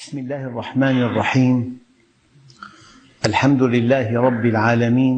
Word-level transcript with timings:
بسم 0.00 0.18
الله 0.18 0.44
الرحمن 0.44 1.02
الرحيم. 1.12 1.78
الحمد 3.26 3.62
لله 3.62 4.20
رب 4.20 4.44
العالمين. 4.46 5.16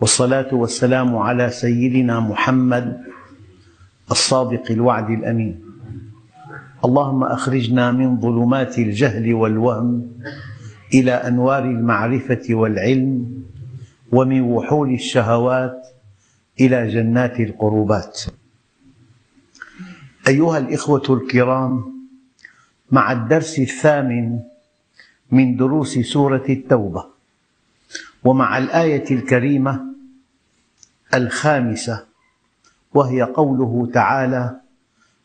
والصلاة 0.00 0.48
والسلام 0.54 1.16
على 1.16 1.50
سيدنا 1.50 2.20
محمد 2.20 3.04
الصادق 4.10 4.70
الوعد 4.70 5.10
الأمين. 5.10 5.60
اللهم 6.84 7.24
أخرجنا 7.24 7.92
من 7.92 8.20
ظلمات 8.20 8.78
الجهل 8.78 9.34
والوهم 9.34 10.08
إلى 10.94 11.12
أنوار 11.12 11.64
المعرفة 11.64 12.44
والعلم 12.50 13.44
ومن 14.12 14.40
وحول 14.40 14.94
الشهوات 14.94 15.76
إلى 16.60 16.88
جنات 16.88 17.40
القربات. 17.40 18.20
أيها 20.28 20.58
الإخوة 20.58 21.06
الكرام 21.10 22.01
مع 22.92 23.12
الدرس 23.12 23.58
الثامن 23.58 24.40
من 25.30 25.56
دروس 25.56 25.98
سورة 25.98 26.44
التوبة 26.48 27.04
ومع 28.24 28.58
الآية 28.58 29.10
الكريمة 29.10 29.84
الخامسة 31.14 32.04
وهي 32.94 33.22
قوله 33.22 33.90
تعالى 33.94 34.60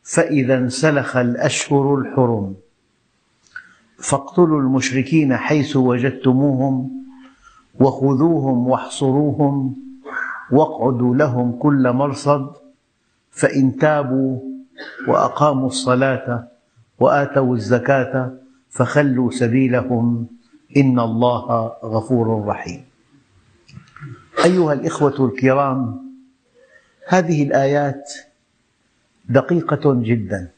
فإذا 0.03 0.57
انسلخ 0.57 1.17
الأشهر 1.17 1.95
الحرم 1.95 2.55
فاقتلوا 3.99 4.61
المشركين 4.61 5.37
حيث 5.37 5.75
وجدتموهم 5.75 7.03
وخذوهم 7.79 8.67
واحصروهم 8.67 9.75
واقعدوا 10.51 11.15
لهم 11.15 11.51
كل 11.51 11.91
مرصد 11.91 12.51
فإن 13.31 13.77
تابوا 13.77 14.39
وأقاموا 15.07 15.67
الصلاة 15.67 16.47
وآتوا 16.99 17.55
الزكاة 17.55 18.33
فخلوا 18.69 19.31
سبيلهم. 19.31 20.27
إن 20.77 20.99
الله 20.99 21.47
غفور 21.83 22.45
رحيم. 22.45 22.85
أيها 24.45 24.73
الإخوة 24.73 25.25
الكرام 25.25 25.99
هذه 27.07 27.43
الآيات 27.43 28.13
دقيقة 29.29 29.93
جدا. 30.03 30.51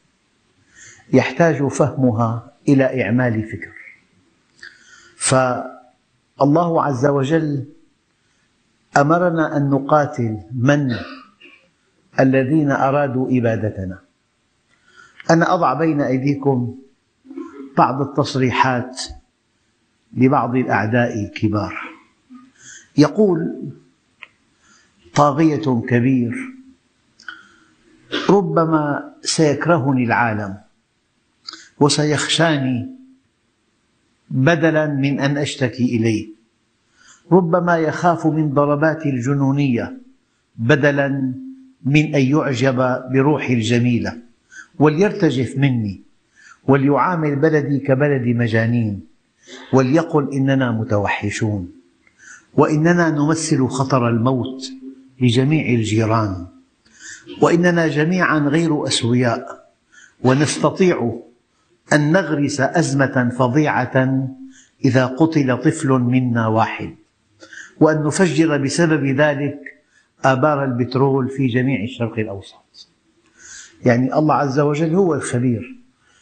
يحتاج 1.14 1.68
فهمها 1.68 2.52
إلى 2.68 3.04
إعمال 3.04 3.44
فكر. 3.44 3.74
فالله 5.18 6.84
عز 6.84 7.06
وجل 7.06 7.66
أمرنا 8.98 9.58
أن 9.58 9.70
نقاتل 9.70 10.38
من؟ 10.52 10.96
الذين 12.20 12.72
أرادوا 12.72 13.28
إبادتنا. 13.32 14.09
أنا 15.30 15.54
أضع 15.54 15.74
بين 15.74 16.02
أيديكم 16.02 16.76
بعض 17.78 18.02
التصريحات 18.02 19.02
لبعض 20.14 20.56
الأعداء 20.56 21.24
الكبار. 21.24 21.76
يقول 22.98 23.70
طاغية 25.16 25.82
كبير 25.88 26.36
ربما 28.30 29.14
سيكرهني 29.22 30.04
العالم 30.04 30.58
وسيخشاني 31.80 32.90
بدلا 34.30 34.88
من 34.88 35.20
أن 35.20 35.38
أشتكي 35.38 35.86
إليه. 35.96 36.28
ربما 37.32 37.78
يخاف 37.78 38.26
من 38.28 38.54
ضرباتي 38.54 39.10
الجنونية 39.10 39.98
بدلا 40.56 41.34
من 41.86 42.16
أن 42.16 42.22
يعجب 42.22 43.04
بروحي 43.14 43.54
الجميلة. 43.54 44.29
وليرتجف 44.80 45.58
مني 45.58 46.02
وليعامل 46.68 47.36
بلدي 47.36 47.80
كبلد 47.80 48.28
مجانين 48.28 49.02
وليقل 49.74 50.34
إننا 50.34 50.72
متوحشون 50.72 51.72
وإننا 52.54 53.10
نمثل 53.10 53.68
خطر 53.68 54.10
الموت 54.10 54.72
لجميع 55.22 55.70
الجيران 55.70 56.46
وإننا 57.42 57.88
جميعا 57.88 58.40
غير 58.40 58.88
أسوياء 58.88 59.70
ونستطيع 60.24 61.20
أن 61.94 62.12
نغرس 62.12 62.62
أزمة 62.62 63.30
فظيعة 63.38 64.28
إذا 64.86 65.06
قتل 65.06 65.58
طفل 65.58 65.90
منا 65.90 66.48
واحد 66.48 66.96
وأن 67.80 68.04
نفجر 68.04 68.58
بسبب 68.58 69.06
ذلك 69.06 69.60
آبار 70.26 70.64
البترول 70.64 71.30
في 71.30 71.48
جميع 71.48 71.84
الشرق 71.84 72.20
الأوسط. 72.20 72.69
يعني 73.86 74.14
الله 74.14 74.36
عز 74.36 74.60
وجل 74.60 74.96
هو 74.96 75.14
الخبير. 75.14 75.80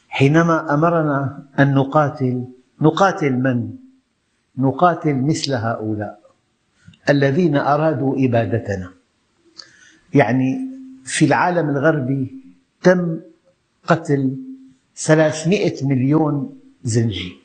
حينما 0.10 0.74
أمرنا 0.74 1.44
أن 1.60 1.74
نقاتل 1.74 2.44
نقاتل 2.82 3.34
من؟ 3.34 3.70
نقاتل 4.58 5.16
مثل 5.16 5.54
هؤلاء 5.54 6.20
الذين 7.10 7.56
أرادوا 7.56 8.26
إبادتنا. 8.26 8.90
يعني 10.14 10.60
في 11.06 11.26
العالم 11.26 11.70
الغربي 11.70 12.36
تم 12.84 13.20
قتل 13.88 14.38
ثلاثمئة 14.98 15.88
مليون 15.88 16.60
زنجي. 16.84 17.36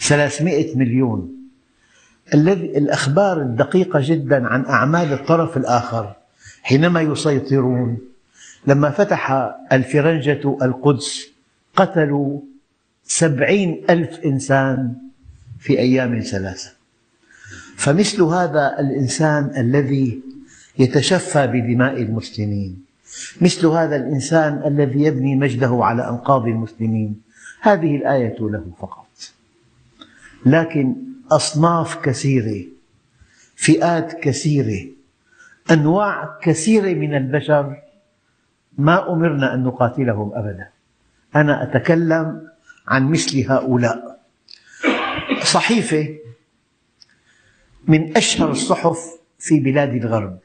ثلاثمئة 0.00 0.76
مليون. 0.76 1.34
الذي 2.34 2.78
الأخبار 2.78 3.40
الدقيقة 3.42 4.00
جدا 4.02 4.46
عن 4.46 4.64
أعمال 4.64 5.12
الطرف 5.12 5.56
الآخر 5.56 6.16
حينما 6.62 7.00
يسيطرون. 7.00 8.07
لما 8.66 8.90
فتح 8.90 9.32
الفرنجة 9.72 10.56
القدس 10.62 11.28
قتلوا 11.76 12.40
سبعين 13.04 13.84
ألف 13.90 14.20
إنسان 14.24 14.94
في 15.58 15.78
أيام 15.78 16.20
ثلاثة. 16.20 16.70
فمثل 17.76 18.22
هذا 18.22 18.76
الإنسان 18.80 19.52
الذي 19.56 20.20
يتشفى 20.78 21.46
بدماء 21.46 22.02
المسلمين 22.02 22.84
مثل 23.40 23.66
هذا 23.66 23.96
الإنسان 23.96 24.62
الذي 24.66 25.02
يبني 25.02 25.36
مجده 25.36 25.78
على 25.84 26.08
أنقاض 26.08 26.46
المسلمين. 26.46 27.20
هذه 27.60 27.96
الآية 27.96 28.36
له 28.40 28.64
فقط. 28.80 29.08
لكن 30.46 30.96
أصناف 31.30 31.96
كثيرة 32.02 32.64
فئات 33.56 34.12
كثيرة 34.12 34.86
أنواع 35.70 36.38
كثيرة 36.42 36.94
من 36.94 37.14
البشر 37.14 37.76
ما 38.78 39.12
أمرنا 39.12 39.54
أن 39.54 39.64
نقاتلهم 39.64 40.32
أبدا. 40.34 40.68
أنا 41.36 41.62
أتكلم 41.62 42.48
عن 42.88 43.10
مثل 43.10 43.50
هؤلاء. 43.50 44.20
صحيفة 45.42 46.18
من 47.88 48.16
أشهر 48.16 48.50
الصحف 48.50 48.98
في 49.38 49.60
بلاد 49.60 49.94
الغرب. 49.94 50.38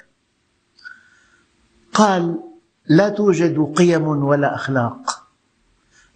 قال 1.93 2.39
لا 2.87 3.09
توجد 3.09 3.73
قيم 3.75 4.07
ولا 4.07 4.55
أخلاق 4.55 5.27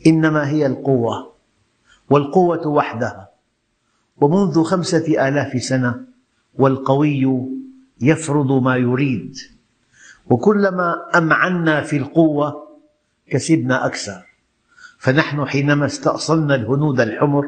إنما 0.07 0.49
هي 0.49 0.65
القوة 0.65 1.33
والقوة 2.09 2.67
وحدها. 2.67 3.29
ومنذ 4.17 4.63
خمسة 4.63 5.27
آلاف 5.27 5.63
سنة 5.63 6.05
والقوي 6.55 7.47
يفرض 8.01 8.51
ما 8.51 8.75
يريد. 8.75 9.37
وكلما 10.29 10.95
أمعنا 11.15 11.81
في 11.81 11.97
القوة 11.97 12.67
كسبنا 13.29 13.85
أكثر. 13.85 14.25
فنحن 14.99 15.45
حينما 15.45 15.85
استأصلنا 15.85 16.55
الهنود 16.55 16.99
الحمر 16.99 17.45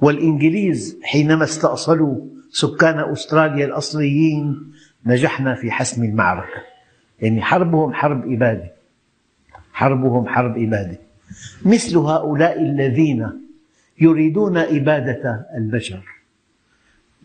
والإنجليز 0.00 0.98
حينما 1.02 1.44
استأصلوا 1.44 2.20
سكان 2.50 2.98
أستراليا 2.98 3.66
الأصليين 3.66 4.72
نجحنا 5.06 5.54
في 5.54 5.70
حسم 5.70 6.04
المعركة. 6.04 6.62
يعني 7.20 7.42
حربهم 7.42 7.92
حرب 7.92 8.32
إبادة. 8.32 8.72
حربهم 9.72 10.28
حرب 10.28 10.58
إبادة. 10.58 10.98
مثل 11.64 11.96
هؤلاء 11.96 12.62
الذين 12.62 13.28
يريدون 14.00 14.56
إبادة 14.56 15.46
البشر. 15.56 16.02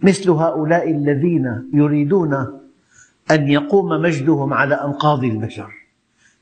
مثل 0.04 0.30
هؤلاء 0.30 0.92
الذين 0.92 1.70
يريدون 1.74 2.60
أن 3.32 3.48
يقوم 3.48 4.02
مجدهم 4.02 4.54
على 4.54 4.76
أنقاض 4.76 5.24
البشر. 5.24 5.72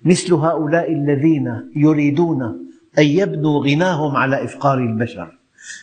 مثل 0.06 0.34
هؤلاء 0.34 0.94
الذين 0.94 1.72
يريدون 1.76 2.44
أن 3.00 3.04
يبنوا 3.04 3.66
غناهم 3.66 4.16
على 4.16 4.44
إفقار 4.44 4.78
البشر. 4.78 5.38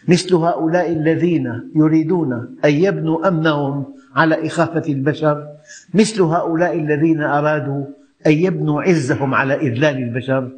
مثل 0.09 0.35
هؤلاء 0.35 0.93
الذين 0.93 1.71
يريدون 1.75 2.33
أن 2.65 2.71
يبنوا 2.71 3.29
أمنهم 3.29 3.85
على 4.15 4.47
إخافة 4.47 4.93
البشر. 4.93 5.47
مثل 5.95 6.23
هؤلاء 6.23 6.79
الذين 6.79 7.23
أرادوا 7.23 7.85
أن 8.27 8.33
يبنوا 8.33 8.83
عزهم 8.83 9.35
على 9.35 9.55
إذلال 9.55 9.97
البشر. 9.97 10.51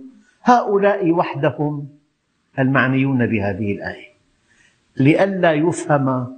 هؤلاء 0.42 1.10
وحدهم 1.10 1.88
المعنيون 2.58 3.26
بهذه 3.26 3.72
الآية. 3.72 4.14
لئلا 4.96 5.52
يفهم 5.52 6.36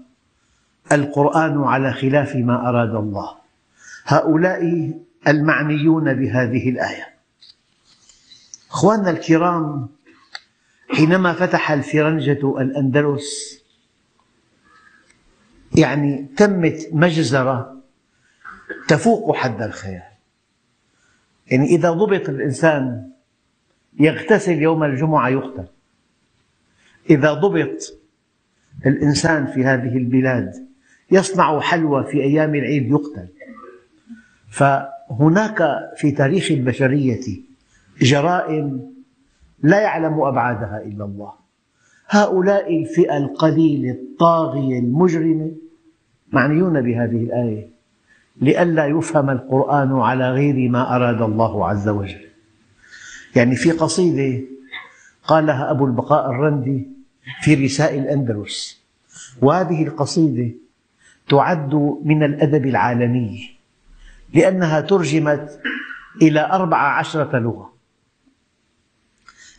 القرآن 0.93 1.63
على 1.63 1.93
خلاف 1.93 2.37
ما 2.37 2.69
أراد 2.69 2.95
الله. 2.95 3.46
هؤلاء 4.07 4.93
المعنيون 5.29 6.15
بهذه 6.15 6.71
الآية. 6.71 7.09
أخواننا 8.71 9.11
الكرام 9.11 9.89
حينما 10.89 11.33
فتح 11.33 11.71
الفرنجة 11.71 12.61
الأندلس 12.61 13.63
يعني 15.77 16.27
تمت 16.37 16.89
مجزرة 16.93 17.83
تفوق 18.89 19.37
حد 19.37 19.63
الخيال. 19.63 20.03
يعني 21.47 21.67
إذا 21.67 21.91
ضبط 21.91 22.29
الإنسان 22.29 23.11
يغتسل 24.01 24.63
يوم 24.63 24.85
الجمعة 24.85 25.29
يقتل. 25.29 25.67
إذا 27.11 27.33
ضبط 27.33 27.99
الإنسان 28.87 29.47
في 29.47 29.65
هذه 29.65 29.97
البلاد 29.97 30.69
يصنع 31.11 31.61
حلوى 31.61 32.05
في 32.05 32.23
أيام 32.23 32.55
العيد 32.55 32.91
يقتل. 32.91 33.29
فهناك 34.51 35.63
في 35.97 36.11
تاريخ 36.11 36.51
البشرية 36.51 37.21
جرائم 38.01 38.97
لا 39.63 39.81
يعلم 39.81 40.21
أبعادها 40.21 40.83
إلا 40.85 41.05
الله. 41.05 41.33
هؤلاء 42.09 42.81
الفئة 42.83 43.17
القليلة 43.17 43.91
الطاغية 43.91 44.79
المجرمة 44.79 45.51
معنيون 46.33 46.81
بهذه 46.81 47.17
الآية 47.17 47.69
لئلا 48.41 48.87
يفهم 48.87 49.31
القرآن 49.31 49.93
على 49.93 50.31
غير 50.31 50.69
ما 50.69 50.97
أراد 50.97 51.23
الله 51.23 51.69
عز 51.69 51.89
وجل. 51.89 52.27
يعني 53.37 53.57
في 53.57 53.71
قصيدة 53.71 54.45
قالها 55.25 55.71
أبو 55.71 55.87
البقاء 55.87 56.31
الرندي 56.31 56.89
في 57.43 57.55
رساء 57.55 57.99
الأندلس 57.99 58.83
وهذه 59.43 59.87
القصيدة 59.87 60.55
تعد 61.29 61.75
من 62.05 62.23
الأدب 62.23 62.67
العالمي. 62.67 63.56
لأنها 64.37 64.81
ترجمت 64.81 65.61
إلى 66.23 66.41
أربع 66.41 66.77
عشرة 66.77 67.39
لغة. 67.39 67.73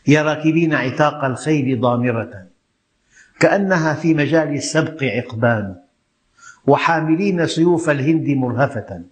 يا 0.06 0.22
راكبين 0.22 0.74
عتاق 0.74 1.24
الخيل 1.24 1.80
ضامرة. 1.80 2.46
كأنها 3.40 3.94
في 3.94 4.14
مجال 4.14 4.54
السبق 4.54 5.04
عقبان. 5.04 5.76
وحاملين 6.66 7.46
سيوف 7.46 7.90
الهند 7.90 8.28
مرهفة. 8.28 9.02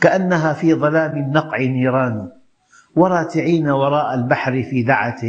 كأنها 0.00 0.52
في 0.52 0.74
ظلام 0.74 1.16
النقع 1.16 1.58
نيران. 1.58 2.28
وراتعين 2.96 3.68
وراء 3.68 4.14
البحر 4.14 4.62
في 4.62 4.82
دعة. 4.82 5.22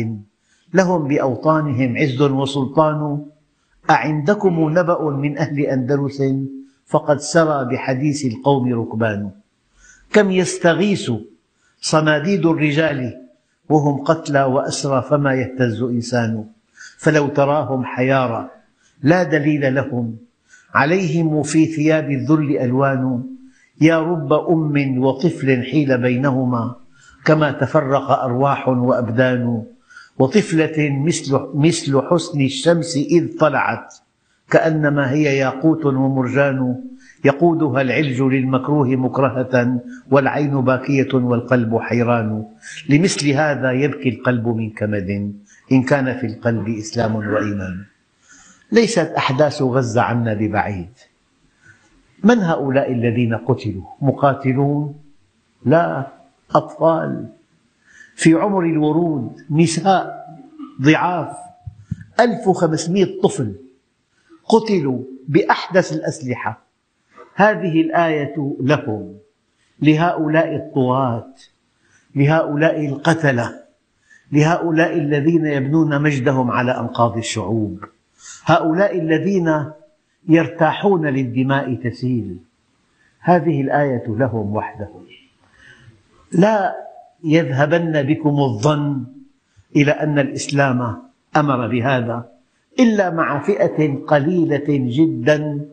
لهم 0.74 1.08
بأوطانهم 1.08 1.98
عز 1.98 2.22
وسلطان. 2.22 3.26
أعندكم 3.90 4.70
نبأ 4.80 5.10
من 5.10 5.38
أهل 5.38 5.60
أندلس؟ 5.60 6.24
فقد 6.86 7.20
سرى 7.20 7.66
بحديث 7.66 8.26
القوم 8.26 8.74
ركبان. 8.74 9.41
كم 10.14 10.32
يستغيث 10.32 11.12
صناديد 11.82 12.46
الرجال 12.46 13.28
وهم 13.70 14.04
قتلى 14.04 14.44
وأسرى 14.44 15.02
فما 15.10 15.34
يهتز 15.34 15.82
إنسان 15.82 16.46
فلو 16.98 17.28
تراهم 17.28 17.86
حيارى 17.86 18.50
لا 19.04 19.24
دليل 19.24 19.76
لهم 19.76 20.18
عليهم 20.74 21.44
في 21.44 21.66
ثياب 21.66 22.12
الذل 22.12 22.58
ألوان 22.58 23.24
يا 23.82 24.00
رب 24.00 24.34
أم 24.34 25.04
وطفل 25.04 25.64
حيل 25.64 25.98
بينهما 25.98 26.76
كما 27.26 27.52
تفرق 27.52 28.12
أرواح 28.12 28.68
وأبدان 28.68 29.64
وطفلة 30.20 30.90
مثل, 31.06 31.40
مثل 31.54 32.02
حسن 32.02 32.42
الشمس 32.42 32.98
إذ 32.98 33.38
طلعت 33.38 33.96
كأنما 34.50 35.12
هي 35.12 35.38
ياقوت 35.38 35.86
ومرجان 35.86 36.91
يقودها 37.26 37.82
العلج 37.82 38.22
للمكروه 38.22 38.88
مكرهة 38.88 39.80
والعين 40.12 40.62
باكية 40.62 41.14
والقلب 41.14 41.78
حيران. 41.78 42.46
لمثل 42.90 43.30
هذا 43.30 43.72
يبكي 43.72 44.10
القلب 44.10 44.48
من 44.48 44.70
كمد. 44.70 45.34
إن 45.72 45.84
كان 45.84 46.18
في 46.18 46.26
القلب 46.26 46.70
إسلام 46.70 47.16
وإيمان. 47.16 47.86
ليست 48.72 49.14
أحداث 49.18 49.62
غزة 49.62 50.02
عنا 50.02 50.34
ببعيد. 50.34 50.90
من 52.24 52.40
هؤلاء 52.40 52.92
الذين 52.92 53.36
قتلوا؟ 53.36 53.84
مقاتلون؟ 54.02 54.96
لا 55.66 56.08
أطفال. 56.56 57.28
في 58.16 58.34
عمر 58.34 58.64
الورود 58.66 59.42
نساء 59.52 60.28
ضعاف. 60.82 61.38
1500 62.20 63.22
طفل 63.24 63.56
قتلوا 64.46 65.00
بأحدث 65.28 65.94
الأسلحة. 65.94 66.71
هذه 67.36 67.82
الآية 67.82 68.56
لهم 68.60 69.18
لهؤلاء 69.82 70.56
الطغاة 70.56 71.34
لهؤلاء 72.16 72.86
القتلة 72.86 73.62
لهؤلاء 74.32 74.98
الذين 74.98 75.46
يبنون 75.46 76.02
مجدهم 76.02 76.52
على 76.52 76.80
أنقاض 76.80 77.18
الشعوب 77.18 77.86
هؤلاء 78.46 79.00
الذين 79.00 79.66
يرتاحون 80.30 81.08
للدماء 81.08 81.76
تسيل. 81.76 82.38
هذه 83.20 83.62
الآية 83.62 84.04
لهم 84.08 84.56
وحدهم 84.56 85.06
لا 86.32 86.76
يذهبن 87.24 88.04
بكم 88.04 88.40
الظن 88.40 89.04
إلى 89.76 89.92
أن 89.92 90.20
الإسلام 90.20 90.98
أمر 91.36 91.68
بهذا 91.68 92.30
إلا 92.80 93.10
مع 93.10 93.40
فئة 93.40 94.06
قليلة 94.06 94.66
جدا 94.68 95.66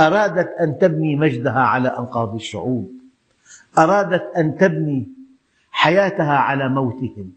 أرادت 0.00 0.48
أن 0.60 0.78
تبني 0.78 1.16
مجدها 1.16 1.60
على 1.60 1.88
أنقاض 1.88 2.34
الشعوب. 2.34 2.92
أرادت 3.78 4.36
أن 4.36 4.56
تبني 4.56 5.08
حياتها 5.70 6.36
على 6.36 6.68
موتهم 6.68 7.32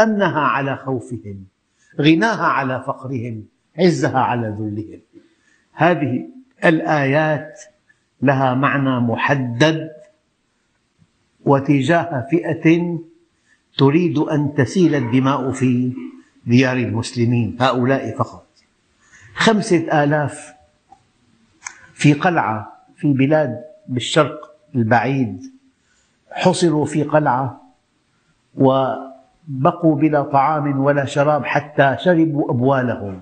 أمنها 0.00 0.40
على 0.40 0.76
خوفهم 0.76 1.44
غناها 2.00 2.46
على 2.46 2.82
فقرهم 2.86 3.44
عزها 3.78 4.18
على 4.18 4.48
ذلهم. 4.48 5.00
هذه 5.72 6.28
الآيات 6.64 7.60
لها 8.22 8.54
معنى 8.54 9.00
محدد 9.00 9.90
وتجاه 11.44 12.26
فئة 12.30 12.98
تريد 13.78 14.18
أن 14.18 14.54
تسيل 14.54 14.94
الدماء 14.94 15.50
في 15.52 15.92
ديار 16.46 16.76
المسلمين 16.76 17.56
هؤلاء 17.60 18.16
فقط. 18.18 18.46
خمسة 19.34 20.04
آلاف 20.04 20.55
في 21.96 22.12
قلعة 22.12 22.72
في 22.96 23.12
بلاد 23.12 23.64
بالشرق 23.88 24.56
البعيد 24.74 25.42
حصروا 26.30 26.84
في 26.84 27.02
قلعة 27.02 27.60
وبقوا 28.54 29.96
بلا 29.96 30.22
طعام 30.22 30.80
ولا 30.80 31.04
شراب 31.04 31.44
حتى 31.44 31.96
شربوا 32.00 32.50
أبوالهم 32.50 33.20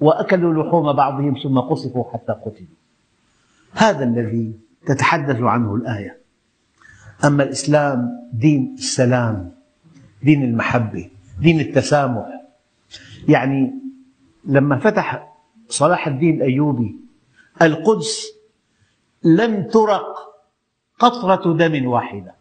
وأكلوا 0.00 0.64
لحوم 0.64 0.92
بعضهم 0.92 1.34
ثم 1.42 1.58
قصفوا 1.58 2.12
حتى 2.12 2.32
قتلوا. 2.32 2.78
هذا 3.72 4.04
الذي 4.04 4.52
تتحدث 4.86 5.40
عنه 5.40 5.74
الآية. 5.74 6.18
أما 7.24 7.42
الإسلام 7.42 8.10
دين 8.32 8.74
السلام 8.78 9.52
دين 10.22 10.42
المحبة 10.42 11.10
دين 11.40 11.60
التسامح. 11.60 12.26
يعني 13.28 13.74
لما 14.44 14.78
فتح 14.78 15.34
صلاح 15.68 16.06
الدين 16.06 16.34
الأيوبي 16.36 17.07
القدس 17.62 18.38
لم 19.24 19.62
ترق 19.62 20.06
قطرة 20.98 21.56
دم 21.56 21.86
واحدة. 21.86 22.34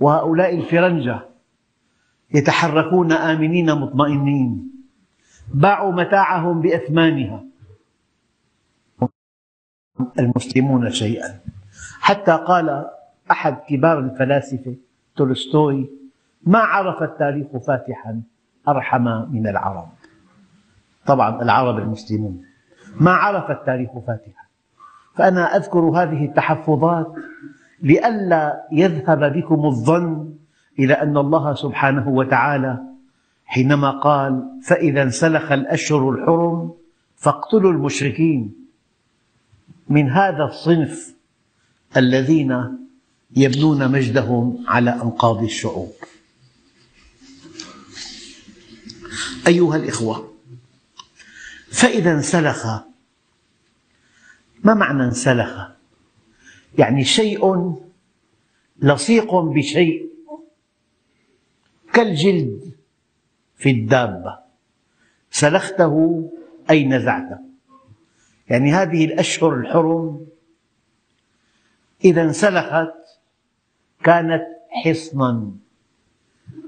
وهؤلاء 0.00 0.54
الفرنجة 0.58 1.28
يتحركون 2.34 3.12
آمنين 3.12 3.74
مطمئنين. 3.74 4.72
باعوا 5.54 5.92
متاعهم 5.92 6.60
بأثمانها 6.60 7.44
المسلمون 10.18 10.90
شيئا. 10.90 11.40
حتى 12.00 12.32
قال 12.32 12.90
أحد 13.30 13.56
كبار 13.68 13.98
الفلاسفة 13.98 14.76
تولستوي 15.16 15.90
ما 16.42 16.58
عرف 16.58 17.02
التاريخ 17.02 17.46
فاتحا 17.66 18.22
أرحم 18.68 19.04
من 19.04 19.46
العرب. 19.46 19.88
طبعا 21.06 21.42
العرب 21.42 21.78
المسلمون. 21.78 22.51
ما 23.00 23.10
عرف 23.10 23.50
التاريخ 23.50 23.90
فاتحا 24.06 24.42
فأنا 25.14 25.56
أذكر 25.56 25.78
هذه 25.78 26.24
التحفظات 26.24 27.14
لئلا 27.82 28.66
يذهب 28.72 29.32
بكم 29.32 29.66
الظن 29.66 30.34
إلى 30.78 30.94
أن 30.94 31.16
الله 31.16 31.54
سبحانه 31.54 32.08
وتعالى 32.08 32.78
حينما 33.44 33.90
قال 33.90 34.44
فإذا 34.62 35.02
انسلخ 35.02 35.52
الأشهر 35.52 36.10
الحرم 36.10 36.74
فاقتلوا 37.16 37.72
المشركين. 37.72 38.54
من 39.88 40.10
هذا 40.10 40.44
الصنف 40.44 41.14
الذين 41.96 42.78
يبنون 43.36 43.92
مجدهم 43.92 44.64
على 44.68 44.90
أنقاض 44.90 45.42
الشعوب. 45.42 45.92
أيها 49.46 49.76
الإخوة 49.76 50.31
فإذا 51.72 52.12
انسلخ. 52.12 52.66
ما 54.64 54.74
معنى 54.74 55.04
انسلخ؟ 55.04 55.70
يعني 56.78 57.04
شيء 57.04 57.74
لصيق 58.78 59.34
بشيء 59.34 60.12
كالجلد 61.92 62.72
في 63.56 63.70
الدابة. 63.70 64.38
سلخته 65.30 66.24
أي 66.70 66.84
نزعته. 66.84 67.38
يعني 68.48 68.72
هذه 68.72 69.04
الأشهر 69.04 69.54
الحرم 69.54 70.26
إذا 72.04 72.22
انسلخت 72.22 72.94
كانت 74.04 74.42
حصنا 74.84 75.50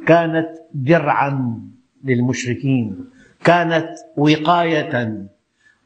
كانت 0.06 0.48
درعا 0.74 1.60
للمشركين. 2.04 3.13
كانت 3.44 3.88
وقاية 4.16 5.26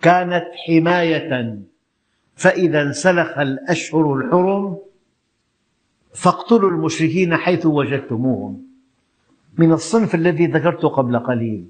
كانت 0.02 0.44
حماية. 0.66 1.58
فإذا 2.36 2.82
انسلخ 2.82 3.38
الأشهر 3.38 4.14
الحرم 4.14 4.78
فاقتلوا 6.14 6.70
المشركين 6.70 7.36
حيث 7.36 7.66
وجدتموهم. 7.66 8.62
من 9.58 9.72
الصنف 9.72 10.14
الذي 10.14 10.46
ذكرته 10.46 10.88
قبل 10.88 11.18
قليل. 11.18 11.68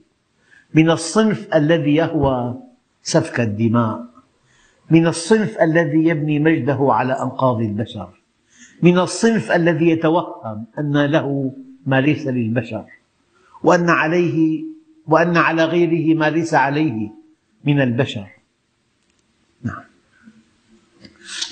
من 0.74 0.90
الصنف 0.90 1.54
الذي 1.54 1.94
يهوى 1.94 2.60
سفك 3.02 3.40
الدماء. 3.40 4.04
من 4.90 5.06
الصنف 5.06 5.60
الذي 5.62 6.04
يبني 6.04 6.38
مجده 6.38 6.78
على 6.80 7.12
أنقاض 7.12 7.60
البشر. 7.60 8.08
من 8.82 8.98
الصنف 8.98 9.52
الذي 9.52 9.90
يتوهم 9.90 10.64
أن 10.78 11.04
له 11.04 11.52
ما 11.86 12.00
ليس 12.00 12.26
للبشر. 12.26 12.84
وأن 13.62 13.90
عليه 13.90 14.64
وأن 15.08 15.36
على 15.36 15.64
غيره 15.64 16.18
ما 16.18 16.30
ليس 16.30 16.54
عليه 16.54 17.10
من 17.64 17.80
البشر. 17.80 18.28
نعم. 19.62 19.84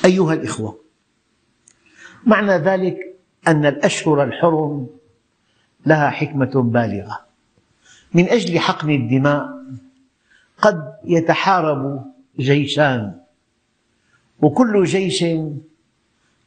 أيها 0.05 0.35
الإخوة 0.35 0.81
معنى 2.27 2.53
ذلك 2.53 3.17
أن 3.49 3.67
الأشهر 3.67 4.25
الحرم 4.25 4.87
لها 5.87 6.11
حكمة 6.11 6.63
بالغة. 6.63 7.27
من 8.15 8.29
أجل 8.29 8.59
حقن 8.59 8.91
الدماء 8.91 9.49
قد 10.59 10.95
يتحارب 11.05 12.13
جيشان 12.39 13.21
وكل 14.43 14.85
جيش 14.85 15.25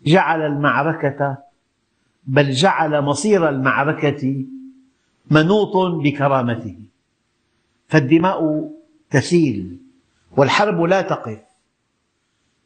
جعل 0.06 0.42
المعركة 0.42 1.38
بل 2.24 2.52
جعل 2.52 3.02
مصير 3.02 3.50
المعركة 3.50 4.46
منوط 5.32 6.02
بكرامته. 6.04 6.89
فالدماء 7.90 8.70
تسيل 9.10 9.78
والحرب 10.38 10.82
لا 10.82 11.02
تقف. 11.02 11.40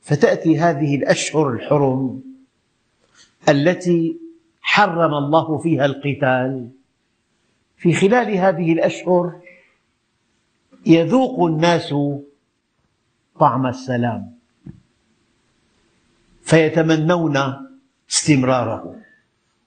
فتأتي 0.01 0.59
هذه 0.59 0.95
الأشهر 0.95 1.49
الحرم 1.49 2.23
التي 3.49 4.19
حرم 4.61 5.13
الله 5.13 5.57
فيها 5.57 5.85
القتال. 5.85 6.69
في 7.77 7.93
خلال 7.93 8.37
هذه 8.37 8.73
الأشهر 8.73 9.41
يذوق 10.85 11.45
الناس 11.45 11.95
طعم 13.39 13.67
السلام 13.67 14.33
فيتمنون 16.41 17.37
استمراره. 18.09 18.95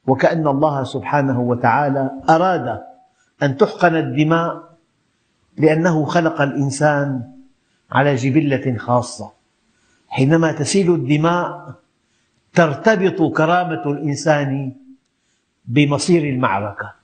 وكأن 0.07 0.47
الله 0.49 0.85
سبحانه 0.85 1.41
وتعالى 1.41 2.11
أراد 2.29 2.83
أن 3.43 3.57
تحقن 3.57 3.95
الدماء 3.95 4.66
لأنه 5.59 6.05
خلق 6.05 6.41
الإنسان 6.41 7.33
على 7.93 8.15
جبلة 8.15 8.77
خاصة. 8.79 9.33
حينما 10.09 10.53
تسيل 10.53 10.95
الدماء 10.95 11.75
ترتبط 12.55 13.37
كرامة 13.37 13.83
الإنسان 13.87 14.73
بمصير 15.65 16.25
المعركة. 16.25 16.95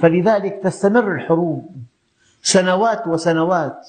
فلذلك 0.00 0.60
تستمر 0.62 1.14
الحروب 1.14 1.76
سنوات 2.42 3.06
وسنوات. 3.06 3.88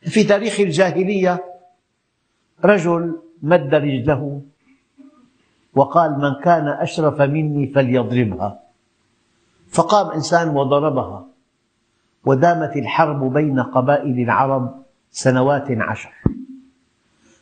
في 0.00 0.24
تاريخ 0.24 0.60
الجاهلية 0.60 1.44
رجل 2.64 3.20
مد 3.42 3.74
رجله 3.74 4.42
وقال 5.74 6.10
من 6.18 6.34
كان 6.44 6.68
أشرف 6.68 7.20
مني 7.20 7.66
فليضربها. 7.66 8.60
فقام 9.68 10.10
إنسان 10.10 10.48
وضربها. 10.48 11.35
ودامت 12.26 12.76
الحرب 12.76 13.32
بين 13.32 13.60
قبائل 13.60 14.20
العرب 14.20 14.84
سنوات 15.10 15.70
عشر. 15.70 16.12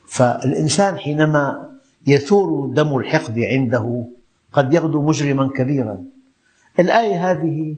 فالإنسان 0.07 0.99
حينما 0.99 1.71
يثور 2.07 2.67
دم 2.67 2.97
الحقد 2.97 3.39
عنده 3.39 4.07
قد 4.53 4.75
يغدو 4.75 5.03
مجرما 5.03 5.49
كبيرا. 5.49 6.05
الآية 6.79 7.31
هذه 7.31 7.77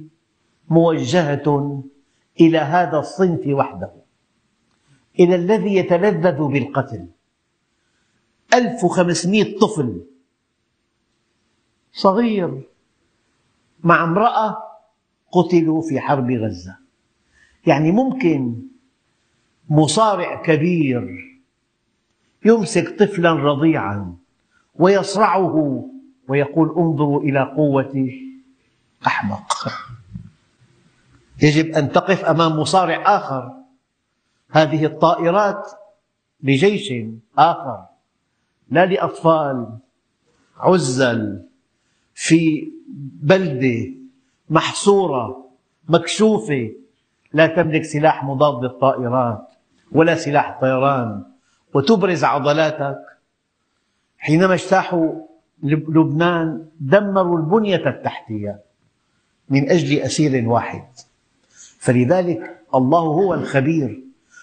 موجهة 0.69 1.83
إلى 2.41 2.59
هذا 2.59 2.99
الصنف 2.99 3.47
وحده 3.47 3.91
إلى 5.21 5.35
الذي 5.35 5.77
يتلذذ 5.77 6.43
بالقتل. 6.43 7.07
1500 8.55 9.59
طفل 9.59 10.05
صغير 11.93 12.63
مع 13.85 14.05
امرأة 14.05 14.57
قتلوا 15.33 15.83
في 15.83 16.01
حرب 16.01 16.31
غزة. 16.31 16.86
يعني 17.67 17.93
ممكن 17.93 18.63
مصارع 19.69 20.43
كبير 20.43 21.27
يمسك 22.45 22.99
طفلا 22.99 23.33
رضيعا 23.33 24.17
ويصرعه 24.75 25.85
ويقول 26.29 26.75
انظروا 26.79 27.23
إلى 27.23 27.43
قوة 27.57 28.11
أحمق. 29.07 29.69
يجب 31.43 31.75
أن 31.75 31.93
تقف 31.93 32.25
أمام 32.25 32.61
مصارع 32.61 33.17
آخر. 33.17 33.53
هذه 34.51 34.87
الطائرات 34.87 35.71
لجيش 36.43 36.93
آخر 37.39 37.85
لا 38.71 38.87
لأطفال 38.87 39.79
عزل 40.57 41.47
في 42.15 42.73
بلدة 43.23 43.95
محصورة 44.51 45.51
مكشوفة 45.89 46.73
لا 47.37 47.47
تملك 47.47 47.85
سلاح 47.85 48.25
مضاد 48.25 48.65
للطائرات 48.65 49.49
ولا 49.93 50.15
سلاح 50.15 50.61
طيران 50.61 51.23
وتبرز 51.75 52.25
عضلاتك. 52.25 52.99
حينما 54.19 54.55
اجتاحوا 54.55 55.13
لبنان 55.63 56.67
دمروا 56.81 57.39
البنية 57.39 57.89
التحتية 57.89 58.61
من 59.49 59.71
أجل 59.71 59.99
أسير 59.99 60.49
واحد. 60.49 60.85
فلذلك 61.79 62.61
الله 62.75 63.01
هو 63.01 63.35
الخبير. 63.35 64.03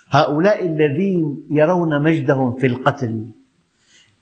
هؤلاء 0.09 0.65
الذين 0.65 1.47
يرون 1.49 2.01
مجدهم 2.01 2.55
في 2.55 2.67
القتل 2.67 3.25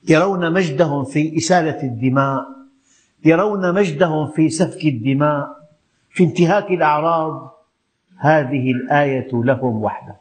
يرون 0.09 0.53
مجدهم 0.53 1.03
في 1.03 1.37
إسالة 1.37 1.83
الدماء 1.83 2.45
يرون 3.25 3.73
مجدهم 3.73 4.27
في 4.31 4.49
سفك 4.49 4.85
الدماء 4.85 5.47
في 6.09 6.23
انتهاك 6.23 6.71
الأعراض 6.71 7.60
هذه 8.21 8.71
الآية 8.71 9.29
لهم 9.33 9.83
وحدهم 9.83 10.15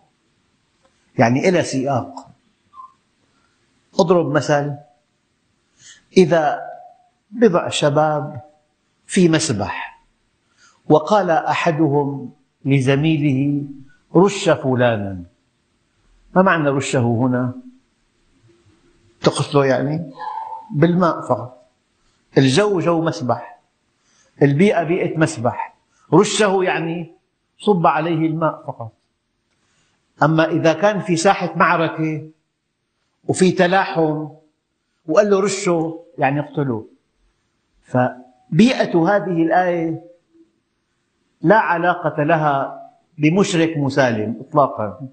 يعني 1.19 1.49
إلى 1.49 1.63
سياق. 1.63 2.31
أضرب 3.99 4.31
مثل 4.31 4.77
إذا 6.17 6.61
بضع 7.31 7.69
شباب 7.69 8.41
في 9.07 9.29
مسبح 9.29 10.03
وقال 10.89 11.31
أحدهم 11.31 12.33
لزميله 12.65 13.63
رش 14.17 14.49
فلانا. 14.49 15.23
ما 16.37 16.43
معنى 16.43 16.69
رشه 16.69 17.01
هنا؟ 17.01 17.53
تقتله 19.21 19.67
يعني 19.67 20.11
بالماء 20.75 21.21
فقط. 21.21 21.69
الجو 22.39 22.81
جو 22.81 23.03
مسبح. 23.03 23.61
البيئة 24.43 24.83
بيئة 24.83 25.19
مسبح. 25.19 25.77
رشه 26.15 26.65
يعني 26.65 27.20
صب 27.61 27.87
عليه 27.87 28.27
الماء 28.27 28.65
فقط. 28.67 28.93
أما 30.23 30.51
إذا 30.51 30.73
كان 30.73 31.01
في 31.01 31.17
ساحة 31.17 31.57
معركة 31.57 32.29
وفي 33.29 33.53
تلاحم 33.53 34.29
وقال 35.07 35.31
له 35.31 35.41
رشه 35.41 36.05
يعني 36.19 36.41
اقتلوه. 36.41 36.89
فبيئة 37.83 38.99
هذه 39.09 39.43
الآية 39.43 40.05
لا 41.43 41.57
علاقة 41.57 42.23
لها 42.23 42.81
بمشرك 43.19 43.77
مسالم 43.77 44.37
إطلاقا. 44.41 45.09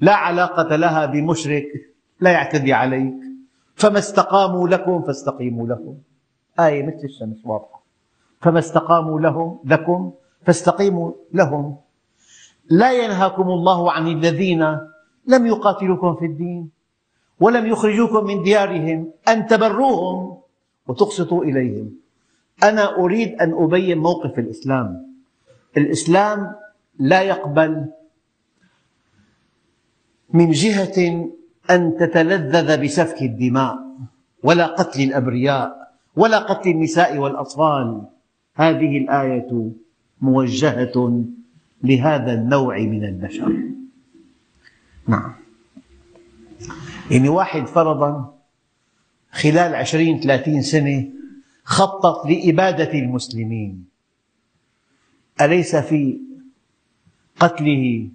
لا 0.00 0.14
علاقة 0.14 0.76
لها 0.76 1.06
بمشرك 1.06 1.68
لا 2.20 2.30
يعتدي 2.30 2.72
عليك. 2.72 3.14
فما 3.74 3.98
استقاموا 3.98 4.68
لكم 4.68 5.02
فاستقيموا 5.02 5.66
لهم. 5.66 5.98
آية 6.60 6.86
مثل 6.86 7.04
الشمس 7.04 7.46
واضحة. 7.46 7.82
فما 8.40 8.58
استقاموا 8.58 9.20
لهم 9.20 9.60
لكم 9.64 10.12
فاستقيموا 10.48 11.12
لهم. 11.32 11.76
لا 12.70 12.92
ينهاكم 12.92 13.42
الله 13.42 13.92
عن 13.92 14.08
الذين 14.08 14.62
لم 15.26 15.46
يقاتلوكم 15.46 16.14
في 16.14 16.24
الدين 16.24 16.70
ولم 17.40 17.66
يخرجوكم 17.66 18.24
من 18.24 18.42
ديارهم 18.42 19.12
أن 19.28 19.46
تبروهم 19.46 20.40
وتقسطوا 20.88 21.44
إليهم. 21.44 21.92
أنا 22.62 22.96
أريد 22.96 23.36
أن 23.40 23.52
أبين 23.52 23.98
موقف 23.98 24.38
الإسلام. 24.38 25.16
الإسلام 25.76 26.54
لا 26.98 27.22
يقبل 27.22 27.86
من 30.32 30.50
جهة 30.50 31.28
أن 31.70 31.96
تتلذذ 32.00 32.84
بسفك 32.84 33.22
الدماء 33.22 33.76
ولا 34.42 34.66
قتل 34.66 35.00
الأبرياء 35.00 35.92
ولا 36.16 36.38
قتل 36.38 36.70
النساء 36.70 37.18
والأطفال. 37.18 38.02
هذه 38.54 38.98
الآية 38.98 39.87
موجهة 40.20 41.24
لهذا 41.82 42.32
النوع 42.32 42.78
من 42.78 43.04
البشر. 43.04 43.52
نعم. 45.08 45.34
يعني 47.10 47.28
واحد 47.28 47.66
فرضا 47.66 48.38
خلال 49.32 49.74
عشرين 49.74 50.20
ثلاثين 50.20 50.62
سنة 50.62 51.08
خطط 51.64 52.26
لإبادة 52.26 52.92
المسلمين. 52.92 53.84
أليس 55.40 55.76
في 55.76 56.20
قتله 57.40 58.08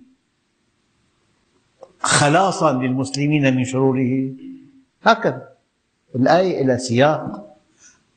خلاصا 2.00 2.74
للمسلمين 2.74 3.56
من 3.56 3.64
شروره؟ 3.64 4.34
هكذا. 5.04 5.50
الآية 6.16 6.62
إلى 6.62 6.78
سياق. 6.78 7.56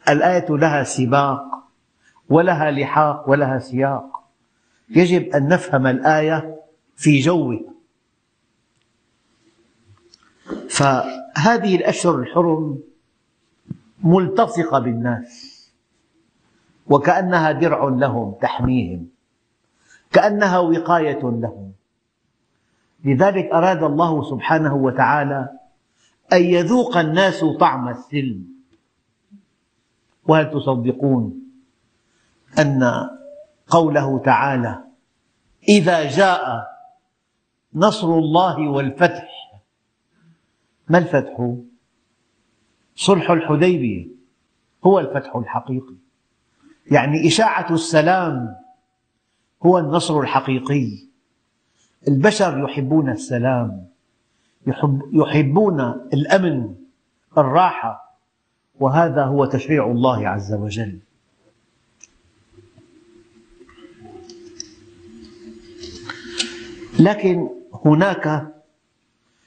الآية 0.09 0.47
لها 0.51 0.85
سباق. 0.85 1.56
ولها 2.29 2.71
لحاق 2.71 3.31
ولها 3.31 3.59
سياق. 3.59 4.17
يجب 4.91 5.29
أن 5.35 5.49
نفهم 5.49 5.87
الآية 5.87 6.61
في 6.97 7.19
جوه 7.19 7.61
فهذه 10.69 11.77
الأشهر 11.77 12.19
الحرم 12.19 12.79
ملتصقة 14.03 14.79
بالناس 14.79 15.57
وكأنها 16.87 17.53
درع 17.53 17.85
لهم 17.85 18.35
تحميهم. 18.43 19.09
كأنها 20.13 20.59
وقاية 20.59 21.23
لهم. 21.23 21.73
لذلك 23.05 23.45
أراد 23.45 23.83
الله 23.83 24.31
سبحانه 24.31 24.75
وتعالى 24.75 25.49
أن 26.33 26.43
يذوق 26.43 26.97
الناس 26.97 27.45
طعم 27.61 27.89
السلم. 27.89 28.45
وهل 30.29 30.51
تصدقون؟ 30.51 31.46
أن 32.59 33.09
قوله 33.69 34.19
تعالى 34.19 34.85
إذا 35.69 36.11
جاء 36.11 36.67
نصر 37.75 38.19
الله 38.19 38.69
والفتح 38.69 39.29
ما 40.89 40.99
الفتح؟ 40.99 41.55
صلح 42.95 43.31
الحديبية 43.31 44.09
هو 44.85 44.99
الفتح 44.99 45.37
الحقيقي. 45.37 45.95
يعني 46.91 47.27
إشاعة 47.27 47.73
السلام 47.73 48.57
هو 49.67 49.79
النصر 49.79 50.21
الحقيقي. 50.21 51.07
البشر 52.09 52.59
يحبون 52.59 53.11
السلام 53.11 53.87
يحب 54.67 55.03
يحبون 55.13 55.81
الأمن 56.15 56.75
الراحة 57.39 58.19
وهذا 58.81 59.25
هو 59.25 59.45
تشريع 59.45 59.87
الله 59.87 60.29
عز 60.29 60.55
وجل. 60.55 60.99
لكن 67.01 67.49
هناك 67.85 68.55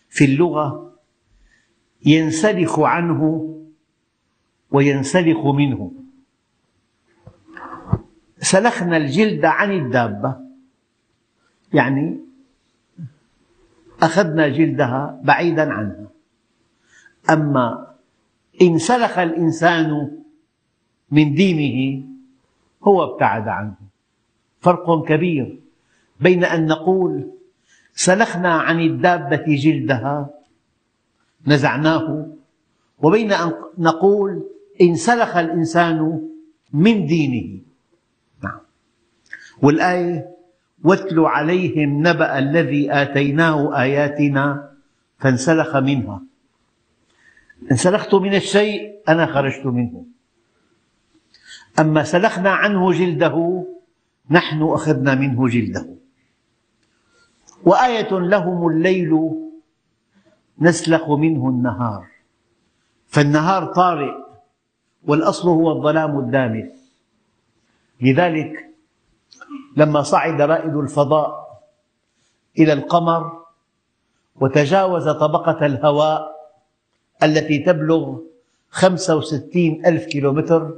في 0.10 0.26
اللغة 0.26 0.94
ينسلخ 2.06 2.80
عنه 2.80 3.56
وينسلخ 4.72 5.46
منه. 5.46 5.92
سلخنا 8.42 8.98
الجلد 8.98 9.46
عن 9.46 9.72
الدابة. 9.72 10.38
يعني 11.74 12.20
أخذنا 14.02 14.48
جلدها 14.48 15.22
بعيدا 15.24 15.74
عنها. 15.74 16.08
أما 17.30 17.96
إن 18.62 18.78
سلخ 18.78 19.18
الإنسان 19.18 20.12
من 21.12 21.34
دينه 21.34 22.06
هو 22.84 23.04
ابتعد 23.04 23.48
عنه. 23.48 23.76
فرق 24.62 25.06
كبير 25.08 25.60
بين 26.20 26.44
أن 26.44 26.66
نقول 26.66 27.39
سلخنا 27.96 28.54
عن 28.54 28.80
الدابة 28.80 29.46
جلدها 29.48 30.30
نزعناه. 31.48 32.28
وبين 33.00 33.32
أن 33.32 33.54
نقول 33.78 34.44
إن 34.82 34.96
سلخ 34.96 35.38
الإنسان 35.38 36.30
من 36.74 37.06
دينه. 37.06 37.60
نعم. 38.44 38.60
والآية 39.62 40.36
واتل 40.84 41.20
عليهم 41.20 42.08
نبأ 42.08 42.40
الذي 42.40 42.94
آتيناه 42.94 43.82
آياتنا 43.82 44.72
فانسلخ 45.20 45.76
منها. 45.76 46.22
انسلخت 47.72 48.16
من 48.16 48.36
الشيء 48.36 49.00
أنا 49.10 49.26
خرجت 49.26 49.66
منه. 49.66 50.06
أما 51.80 52.04
سلخنا 52.04 52.50
عنه 52.50 52.92
جلده 52.92 53.66
نحن 54.32 54.64
أخذنا 54.64 55.16
منه 55.16 55.48
جلده. 55.48 55.99
وآية 57.66 58.20
لهم 58.20 58.68
الليل 58.68 59.32
نسلخ 60.60 61.10
منه 61.10 61.50
النهار. 61.50 62.06
فالنهار 63.08 63.66
طارئ 63.66 64.14
والأصل 65.08 65.50
هو 65.50 65.72
الظلام 65.72 66.20
الدامس 66.20 66.92
لذلك 68.02 68.70
لما 69.78 70.02
صعد 70.02 70.42
رائد 70.42 70.76
الفضاء 70.76 71.60
إلى 72.60 72.74
القمر 72.74 73.40
وتجاوز 74.36 75.10
طبقة 75.10 75.66
الهواء 75.66 76.36
التي 77.24 77.60
تبلغ 77.60 78.18
65 78.70 79.86
ألف 79.86 80.06
كيلومتر 80.06 80.76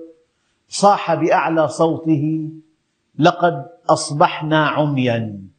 صاح 0.69 1.13
بأعلى 1.13 1.67
صوته 1.67 2.49
لقد 3.19 3.65
أصبحنا 3.89 4.67
عميا. 4.67 5.50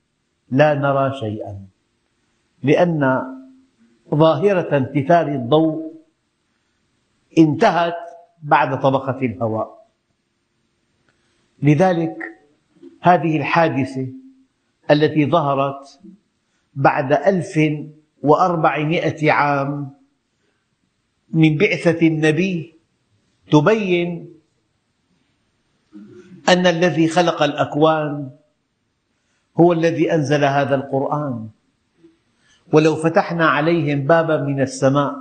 لا 0.53 0.75
نرى 0.75 1.17
شيئا. 1.21 1.67
لأن 2.63 3.23
ظاهرة 4.15 4.77
انتثار 4.77 5.29
الضوء 5.29 5.93
انتهت 7.39 7.97
بعد 8.43 8.81
طبقة 8.81 9.19
الهواء. 9.19 9.87
لذلك 11.63 12.17
هذه 13.01 13.37
الحادثة 13.37 14.09
التي 14.91 15.27
ظهرت 15.27 16.01
بعد 16.75 17.13
ألف 17.13 17.61
وأربعمائة 18.23 19.33
عام 19.33 19.91
من 21.31 21.57
بعثة 21.57 22.07
النبي 22.07 22.75
تبين 23.51 24.35
أن 26.49 26.67
الذي 26.67 27.09
خلق 27.09 27.43
الأكوان 27.43 28.31
هو 29.61 29.73
الذي 29.73 30.15
أنزل 30.15 30.45
هذا 30.45 30.75
القرآن. 30.75 31.49
ولو 32.73 32.97
فتحنا 32.97 33.49
عليهم 33.49 34.07
بابا 34.07 34.41
من 34.41 34.61
السماء 34.61 35.15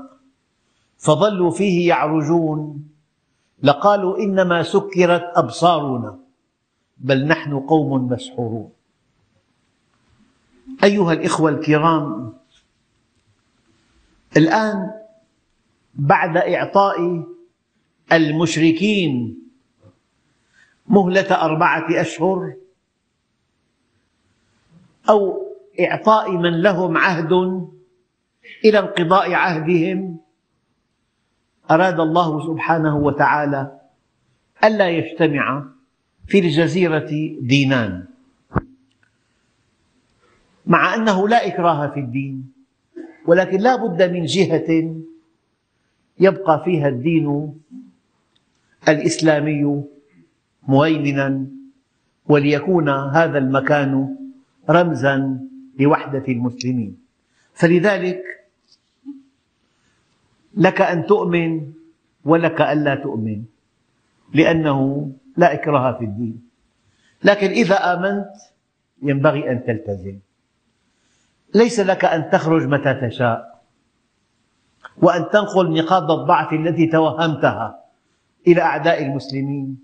فظلوا 0.98 1.52
فيه 1.52 1.88
يعرجون. 1.88 2.88
لقالوا 3.64 4.18
إنما 4.18 4.64
سكرت 4.64 5.24
أبصارنا 5.36 6.20
بل 6.98 7.28
نحن 7.28 7.60
قوم 7.60 8.08
مسحورون. 8.08 8.72
أيها 10.84 11.14
الإخوة 11.14 11.50
الكرام 11.50 12.34
الآن 14.38 14.92
بعد 15.96 16.38
إعطاء 16.38 17.24
المشركين 18.12 19.42
مهلة 20.88 21.42
أربعة 21.42 22.02
أشهر 22.02 22.54
أو 25.10 25.48
إعطاء 25.80 26.32
من 26.32 26.62
لهم 26.62 26.98
عهد 26.98 27.32
إلى 28.66 28.80
انقضاء 28.80 29.34
عهدهم. 29.34 30.18
أراد 31.72 32.00
الله 32.00 32.48
سبحانه 32.48 32.98
وتعالى 32.98 33.80
ألا 34.64 34.90
يجتمع 34.90 35.64
في 36.28 36.40
الجزيرة 36.40 37.10
دينان 37.42 38.06
مع 40.66 40.96
أنه 40.96 41.28
لا 41.28 41.48
إكراه 41.48 41.88
في 41.88 42.00
الدين 42.00 42.52
ولكن 43.28 43.58
لا 43.60 43.76
بد 43.76 44.12
من 44.12 44.26
جهة 44.26 44.96
يبقى 46.20 46.64
فيها 46.64 46.88
الدين 46.88 47.54
الإسلامي 48.88 49.84
مهيمنا 50.68 51.46
وليكون 52.26 52.90
هذا 52.90 53.38
المكان 53.38 54.16
رمزا 54.70 55.40
لوحدة 55.80 56.24
المسلمين. 56.28 56.98
فلذلك 57.54 58.24
لك 60.54 60.82
أن 60.82 61.06
تؤمن 61.06 61.74
ولك 62.26 62.62
ألا 62.62 62.96
تؤمن 62.96 63.44
لأنه 64.34 65.12
لا 65.38 65.54
إكراه 65.54 65.98
في 65.98 66.06
الدين. 66.06 66.42
لكن 67.24 67.50
إذا 67.50 67.94
آمنت 67.94 68.34
ينبغي 69.02 69.52
أن 69.52 69.66
تلتزم. 69.66 70.20
ليس 71.56 71.80
لك 71.80 72.06
أن 72.06 72.30
تخرج 72.30 72.64
متى 72.64 72.94
تشاء 72.94 73.62
وأن 74.98 75.30
تنقل 75.30 75.74
نقاط 75.74 76.12
الضعف 76.12 76.54
التي 76.54 76.88
توهمتها 76.88 77.86
إلى 78.48 78.62
أعداء 78.62 79.04
المسلمين. 79.04 79.80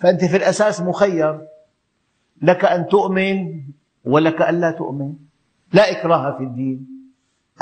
فأنت 0.00 0.24
في 0.24 0.36
الأساس 0.36 0.80
مخير. 0.80 1.40
لك 2.42 2.64
أن 2.64 2.86
تؤمن 2.86 3.62
ولك 4.08 4.42
أن 4.42 4.60
لا 4.60 4.70
تؤمن. 4.70 5.14
لا 5.72 5.90
إكراه 5.90 6.38
في 6.38 6.44
الدين. 6.44 6.88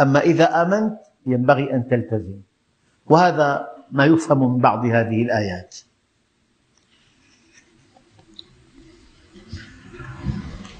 أما 0.00 0.20
إذا 0.20 0.62
آمنت 0.62 0.98
ينبغي 1.26 1.74
أن 1.74 1.88
تلتزم. 1.88 2.38
وهذا 3.06 3.68
ما 3.90 4.04
يفهم 4.04 4.38
من 4.38 4.58
بعض 4.58 4.84
هذه 4.84 5.22
الآيات. 5.22 5.74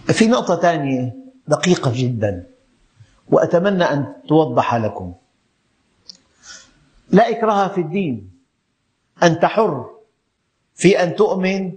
في 0.06 0.26
نقطة 0.26 0.56
ثانية 0.56 1.16
دقيقة 1.48 1.92
جدا. 1.94 2.46
وأتمنى 3.28 3.84
أن 3.84 4.14
توضح 4.28 4.74
لكم. 4.74 5.14
لا 7.10 7.30
إكراه 7.30 7.68
في 7.68 7.80
الدين. 7.80 8.30
أنت 9.22 9.44
حر 9.44 9.90
في 10.74 11.02
أن 11.02 11.16
تؤمن 11.16 11.72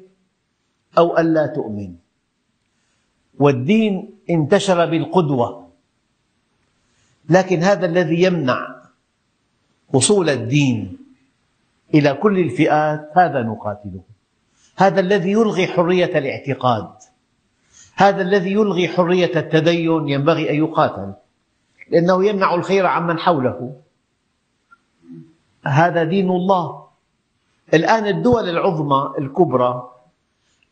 أو 0.98 1.18
أن 1.18 1.34
لا 1.34 1.46
تؤمن. 1.48 2.09
والدين 3.40 4.20
انتشر 4.30 4.86
بالقدوة. 4.86 5.70
لكن 7.30 7.64
هذا 7.64 7.86
الذي 7.86 8.24
يمنع 8.24 8.76
وصول 9.94 10.30
الدين 10.30 10.98
إلى 11.94 12.14
كل 12.14 12.40
الفئات 12.40 13.12
هذا 13.16 13.42
نقاتله. 13.44 14.02
هذا 14.78 15.00
الذي 15.00 15.32
يلغي 15.32 15.68
حرية 15.68 16.18
الاعتقاد. 16.18 16.90
هذا 17.96 18.22
الذي 18.22 18.52
يلغي 18.52 18.88
حرية 18.88 19.32
التدين 19.36 20.10
ينبغي 20.10 20.50
أن 20.50 20.56
يقاتل. 20.56 21.14
لأنه 21.90 22.26
يمنع 22.26 22.56
الخير 22.56 22.86
عمن 22.86 23.20
حوله. 23.20 23.76
هذا 25.66 26.04
دين 26.04 26.30
الله. 26.30 26.86
الآن 27.74 28.08
الدول 28.08 28.50
العظمى 28.50 29.14
الكبرى 29.20 29.99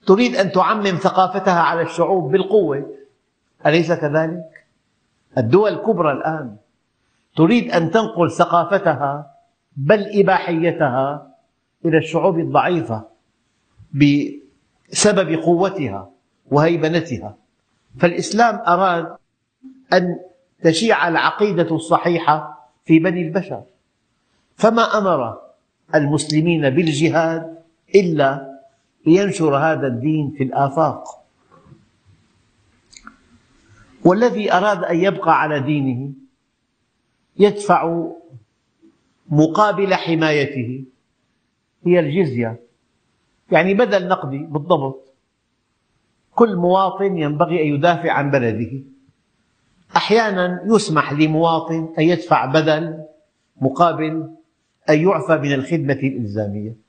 تريد 0.05 0.35
أن 0.35 0.51
تعمم 0.51 0.97
ثقافتها 0.97 1.59
على 1.59 1.81
الشعوب 1.81 2.31
بالقوة. 2.31 2.95
أليس 3.65 3.91
كذلك؟ 3.91 4.65
الدول 5.37 5.73
الكبرى 5.73 6.11
الآن 6.11 6.55
تريد 7.35 7.71
أن 7.71 7.91
تنقل 7.91 8.31
ثقافتها 8.31 9.31
بل 9.77 10.19
إباحيتها 10.19 11.27
إلى 11.85 11.97
الشعوب 11.97 12.39
الضعيفة 12.39 13.03
بسبب 13.93 15.39
قوتها 15.39 16.09
وهيبنتها. 16.51 17.35
فالإسلام 17.99 18.55
أراد 18.55 19.15
أن 19.93 20.19
تشيع 20.63 21.07
العقيدة 21.07 21.75
الصحيحة 21.75 22.69
في 22.85 22.99
بني 22.99 23.21
البشر. 23.21 23.63
فما 24.55 24.97
أمر 24.97 25.37
المسلمين 25.95 26.69
بالجهاد 26.69 27.57
إلا 27.95 28.56
لينشر 29.07 29.57
هذا 29.57 29.87
الدين 29.87 30.31
في 30.37 30.43
الآفاق. 30.43 31.03
والذي 34.05 34.53
أراد 34.53 34.83
أن 34.83 34.97
يبقى 34.97 35.41
على 35.41 35.59
دينه 35.59 36.11
يدفع 37.39 38.07
مقابل 39.29 39.93
حمايته 39.93 40.85
هي 41.85 41.99
الجزية. 41.99 42.59
يعني 43.51 43.73
بدل 43.73 44.07
نقدي 44.07 44.37
بالضبط. 44.37 45.13
كل 46.35 46.55
مواطن 46.55 47.17
ينبغي 47.17 47.61
أن 47.61 47.67
يدافع 47.67 48.11
عن 48.11 48.31
بلده. 48.31 48.83
أحيانا 49.95 50.63
يسمح 50.65 51.13
لمواطن 51.13 51.93
أن 51.99 52.03
يدفع 52.03 52.45
بدل 52.45 53.03
مقابل 53.61 54.35
أن 54.89 54.99
يعفى 54.99 55.37
من 55.37 55.53
الخدمة 55.53 55.93
الإلزامية. 55.93 56.86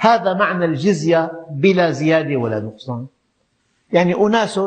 هذا 0.00 0.34
معنى 0.34 0.64
الجزية 0.64 1.32
بلا 1.50 1.90
زيادة 1.90 2.36
ولا 2.36 2.60
نقصان. 2.60 3.06
يعني 3.92 4.14
أناس 4.14 4.60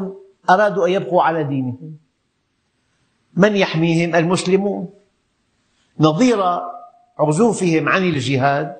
أرادوا 0.49 0.87
أن 0.87 0.91
يبقوا 0.91 1.23
على 1.23 1.43
دينهم. 1.43 1.97
من 3.33 3.55
يحميهم؟ 3.55 4.15
المسلمون. 4.15 4.89
نظير 5.99 6.43
عزوفهم 7.19 7.89
عن 7.89 8.03
الجهاد 8.03 8.75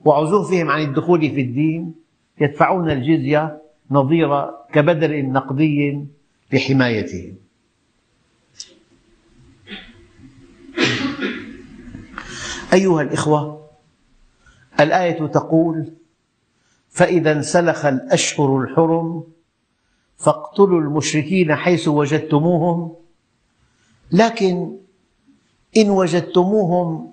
وعزوفهم 0.00 0.70
عن 0.70 0.82
الدخول 0.82 1.20
في 1.20 1.40
الدين. 1.40 1.94
يدفعون 2.40 2.90
الجزية 2.90 3.62
نظير 3.90 4.50
كبدل 4.72 5.32
نقدي 5.32 6.04
لحمايتهم. 6.52 7.36
أيها 12.72 13.02
الإخوة 13.02 13.57
الآية 14.80 15.26
تقول 15.26 15.92
فإذا 16.88 17.32
انسلخ 17.32 17.84
الأشهر 17.86 18.60
الحرم 18.62 19.24
فاقتلوا 20.16 20.80
المشركين 20.80 21.54
حيث 21.54 21.88
وجدتموهم 21.88 22.96
لكن 24.12 24.76
إن 25.76 25.90
وجدتموهم 25.90 27.12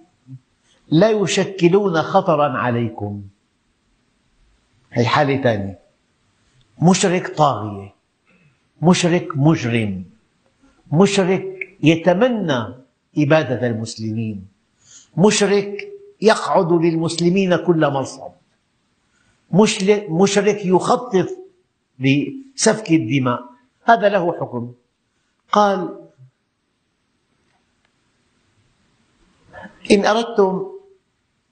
لا 0.88 1.10
يشكلون 1.10 2.02
خطرا 2.02 2.58
عليكم. 2.58 3.22
هي 4.92 5.06
حالة 5.06 5.42
ثانية 5.44 5.80
مشرك 6.82 7.28
طاغية 7.28 7.94
مشرك 8.82 9.28
مجرم 9.36 10.04
مشرك 10.92 11.78
يتمنى 11.84 12.66
إبادة 13.18 13.68
المسلمين 13.68 14.48
مشرك 15.18 15.95
يقعد 16.22 16.72
للمسلمين 16.72 17.56
كل 17.56 17.92
مرصد 17.92 18.32
مشرك 20.10 20.66
يخطط 20.66 21.30
لسفك 22.00 22.92
الدماء. 22.92 23.44
هذا 23.84 24.10
له 24.10 24.34
حكم. 24.34 24.74
قال 25.52 26.00
إن 29.92 30.06
أردتم 30.06 30.72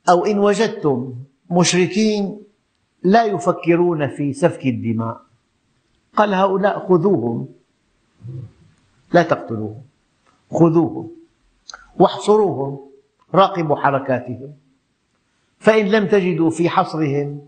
أو 0.09 0.25
إن 0.25 0.39
وجدتم 0.39 1.13
مشركين 1.51 2.43
لا 3.03 3.23
يفكرون 3.23 4.07
في 4.07 4.33
سفك 4.33 4.65
الدماء. 4.65 5.21
قال 6.15 6.33
هؤلاء 6.33 6.87
خذوهم. 6.87 7.47
لا 9.13 9.23
تقتلوهم. 9.23 9.83
خذوهم. 10.51 11.11
واحصروهم. 11.99 12.92
راقبوا 13.35 13.75
حركاتهم. 13.75 14.53
فإن 15.59 15.85
لم 15.85 16.07
تجدوا 16.07 16.49
في 16.49 16.69
حصرهم 16.69 17.47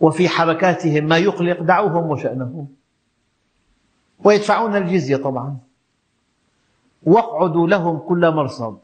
وفي 0.00 0.28
حركاتهم 0.28 1.04
ما 1.04 1.18
يقلق 1.18 1.62
دعوهم 1.62 2.10
وشأنهم. 2.10 2.68
ويدفعون 4.24 4.76
الجزية 4.76 5.16
طبعا. 5.16 5.58
واقعدوا 7.02 7.68
لهم 7.68 7.98
كل 7.98 8.30
مرصد. 8.30 8.78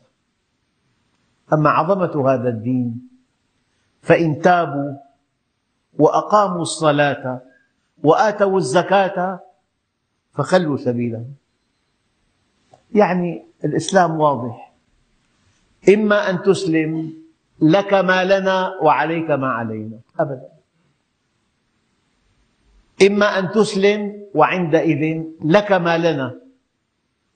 أما 1.52 1.70
عظمة 1.70 2.30
هذا 2.30 2.48
الدين 2.48 3.08
فإن 4.02 4.40
تابوا 4.40 4.96
وأقاموا 5.98 6.62
الصلاة 6.62 7.40
وآتوا 8.04 8.58
الزكاة 8.58 9.40
فخلوا 10.32 10.76
سبيلهم 10.76 11.34
يعني 12.94 13.46
الإسلام 13.64 14.20
واضح. 14.20 14.73
إما 15.88 16.30
أن 16.30 16.42
تسلم 16.42 17.12
لك 17.60 17.94
ما 17.94 18.24
لنا 18.24 18.78
وعليك 18.82 19.30
ما 19.30 19.48
علينا. 19.48 19.98
أبدا. 20.20 20.48
إما 23.02 23.38
أن 23.38 23.50
تسلم 23.50 24.26
وعندئذ 24.34 25.22
لك 25.44 25.72
ما 25.72 25.98
لنا 25.98 26.40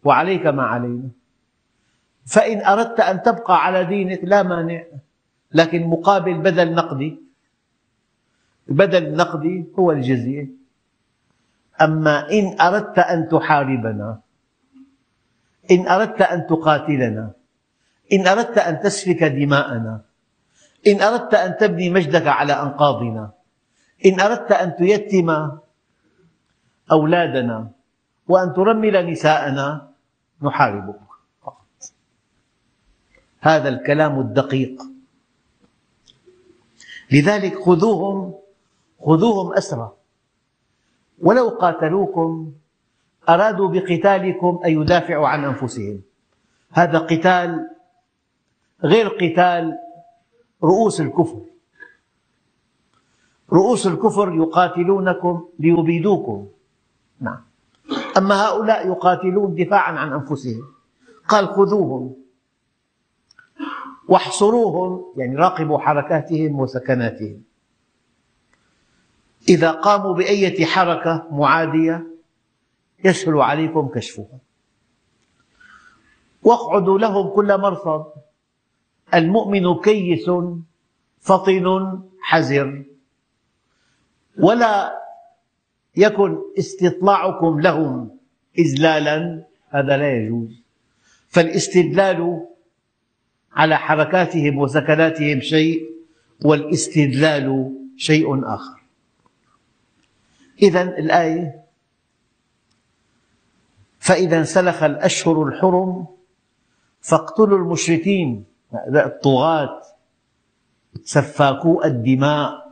وعليك 0.04 0.46
ما 0.46 0.62
علينا. 0.62 1.08
فإن 2.26 2.64
أردت 2.64 3.00
أن 3.00 3.22
تبقى 3.22 3.64
على 3.64 3.84
دينك 3.84 4.20
لا 4.24 4.42
مانع 4.42 4.84
لكن 5.52 5.86
مقابل 5.86 6.34
بدل 6.38 6.74
نقدي 6.74 7.20
البدل 8.68 9.06
النقدي 9.06 9.64
هو 9.78 9.92
الجزية. 9.92 10.48
أما 11.80 12.30
إن 12.30 12.60
أردت 12.60 12.98
أن 12.98 13.28
تحاربنا 13.28 14.20
إن 15.70 15.88
أردت 15.88 16.22
أن 16.22 16.46
تقاتلنا 16.46 17.37
إن 18.12 18.26
أردت 18.26 18.58
أن 18.58 18.80
تسفك 18.80 19.24
دماءنا 19.24 20.00
إن 20.86 21.02
أردت 21.02 21.34
أن 21.34 21.56
تبني 21.56 21.90
مجدك 21.90 22.26
على 22.26 22.52
أنقاضنا 22.52 23.30
إن 24.06 24.20
أردت 24.20 24.52
أن 24.52 24.76
تيتم 24.76 25.58
أولادنا 26.92 27.70
وأن 28.28 28.54
ترمل 28.54 29.10
نساءنا 29.10 29.88
نحاربك. 30.42 31.00
فقط 31.42 31.66
هذا 33.40 33.68
الكلام 33.68 34.20
الدقيق. 34.20 34.82
لذلك 37.10 37.58
خذوهم 37.58 38.34
خذوهم 39.00 39.52
أسرى. 39.52 39.92
ولو 41.22 41.48
قاتلوكم 41.48 42.52
أرادوا 43.28 43.68
بقتالكم 43.68 44.60
أن 44.64 44.70
يدافعوا 44.82 45.28
عن 45.28 45.44
أنفسهم. 45.44 46.02
هذا 46.72 46.98
قتال 46.98 47.77
غير 48.84 49.08
قتال 49.08 49.78
رؤوس 50.62 51.00
الكفر. 51.00 51.40
رؤوس 53.52 53.86
الكفر 53.86 54.34
يقاتلونكم 54.34 55.48
ليبيدوكم. 55.58 56.48
نعم. 57.20 57.44
أما 58.16 58.46
هؤلاء 58.46 58.86
يقاتلون 58.86 59.54
دفاعا 59.54 59.92
عن 59.92 60.12
أنفسهم. 60.12 60.62
قال 61.28 61.48
خذوهم. 61.48 62.16
واحصروهم 64.08 65.14
يعني 65.16 65.36
راقبوا 65.36 65.78
حركاتهم 65.78 66.60
وسكناتهم. 66.60 67.42
إذا 69.48 69.70
قاموا 69.70 70.14
بأية 70.14 70.64
حركة 70.64 71.26
معادية 71.30 72.06
يسهل 73.04 73.40
عليكم 73.40 73.88
كشفها 73.88 74.38
واقعدوا 76.42 76.98
لهم 76.98 77.28
كل 77.34 77.58
مرصد. 77.60 78.04
المؤمن 79.14 79.74
كيس 79.74 80.30
فطن 81.20 81.98
حذر 82.20 82.84
ولا 84.38 84.98
يكن 85.96 86.38
استطلاعكم 86.58 87.60
لهم 87.60 88.18
إذلالا 88.58 89.44
هذا 89.68 89.96
لا 89.96 90.12
يجوز. 90.12 90.62
فالاستدلال 91.28 92.46
على 93.52 93.76
حركاتهم 93.78 94.58
وسكناتهم 94.58 95.40
شيء 95.40 95.90
والاستدلال 96.44 97.74
شيء 97.96 98.54
آخر. 98.54 98.78
إذا 100.62 100.82
الآية 100.82 101.64
فإذا 103.98 104.38
انسلخ 104.38 104.82
الأشهر 104.82 105.42
الحرم 105.42 106.06
فاقتلوا 107.00 107.58
المشركين. 107.58 108.44
الطغاة 108.74 109.80
سفاكو 111.04 111.84
الدماء 111.84 112.68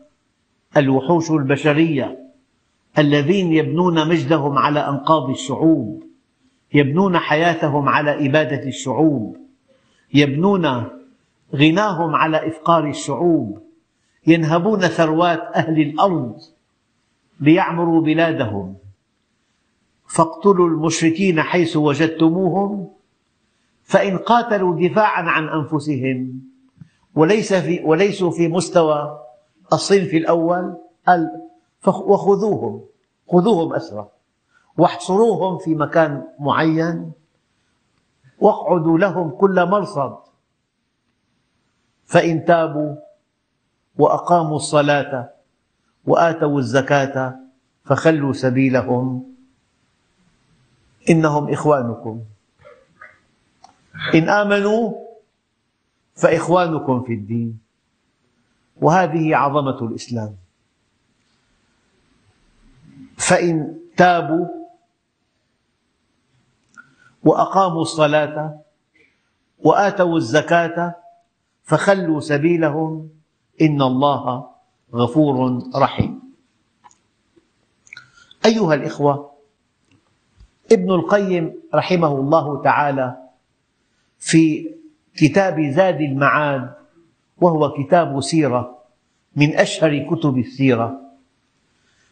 الوحوش 0.77 1.31
البشرية 1.31 2.19
الذين 2.99 3.53
يبنون 3.53 4.09
مجدهم 4.09 4.59
على 4.59 4.81
أنقاض 4.81 5.31
الشعوب 5.31 6.05
يبنون 6.75 7.19
حياتهم 7.19 7.89
على 7.89 8.27
إبادة 8.27 8.69
الشعوب 8.69 9.37
يبنون 10.15 10.85
غناهم 11.55 12.15
على 12.15 12.49
إفقار 12.49 12.89
الشعوب 12.89 13.63
ينهبون 14.27 14.81
ثروات 14.81 15.41
أهل 15.55 15.81
الأرض 15.81 16.41
ليعمروا 17.41 18.01
بلادهم. 18.01 18.75
فاقتلوا 20.09 20.69
المشركين 20.69 21.43
حيث 21.43 21.77
وجدتموهم 21.77 22.89
فإن 23.87 24.19
قاتلوا 24.19 24.89
دفاعا 24.89 25.23
عن 25.23 25.49
أنفسهم 25.49 26.41
وليس 27.15 27.55
في 27.55 27.81
وليسوا 27.85 28.31
في 28.31 28.49
مستوى 28.49 29.19
الصنف 29.73 30.15
الأول 30.15 30.77
قال 31.07 31.31
وخذوهم 31.87 32.85
خذوهم 33.29 33.75
أسرى 33.75 34.09
واحصروهم 34.79 35.59
في 35.59 35.75
مكان 35.75 36.29
معين 36.39 37.13
واقعدوا 38.39 38.99
لهم 38.99 39.31
كل 39.31 39.67
مرصد. 39.67 40.17
فإن 42.07 42.45
تابوا 42.45 42.97
وأقاموا 43.99 44.57
الصلاة 44.57 45.31
وآتوا 46.07 46.59
الزكاة 46.59 47.37
فخلوا 47.85 48.33
سبيلهم. 48.33 49.35
إنهم 51.11 51.53
إخوانكم. 51.53 52.21
إن 54.15 54.29
آمنوا 54.29 54.93
فإخوانكم 56.15 57.03
في 57.03 57.13
الدين. 57.13 57.61
وهذه 58.77 59.37
عظمة 59.37 59.79
الإسلام. 59.83 60.37
فإن 63.17 63.79
تابوا 63.97 64.47
وأقاموا 67.25 67.83
الصلاة 67.83 68.61
وآتوا 69.59 70.17
الزكاة 70.17 70.95
فخلوا 71.65 72.21
سبيلهم. 72.21 73.11
إن 73.61 73.83
الله 73.83 74.51
غفور 74.95 75.63
رحيم. 75.75 76.23
أيها 78.47 78.75
الإخوة 78.75 79.31
ابن 80.73 80.91
القيم 80.95 81.55
رحمه 81.75 82.13
الله 82.21 82.63
تعالى 82.63 83.26
في 84.27 84.71
كتاب 85.17 85.61
زاد 85.71 86.01
المعاد 86.01 86.75
وهو 87.39 87.73
كتاب 87.73 88.21
سيرة 88.21 88.79
من 89.37 89.57
أشهر 89.57 89.99
كتب 90.11 90.39
السيرة. 90.39 91.01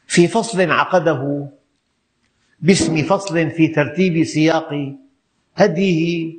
في 0.06 0.28
فصل 0.28 0.70
عقده 0.70 1.48
باسم 2.60 3.02
فصل 3.02 3.50
في 3.50 3.68
ترتيب 3.68 4.24
سياق 4.24 4.94
هديه 5.54 6.34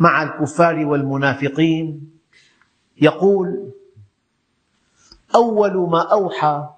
مع 0.00 0.22
الكفار 0.22 0.86
والمنافقين 0.86 2.10
يقول 3.00 3.72
أول 5.34 5.90
ما 5.90 6.12
أوحى 6.12 6.68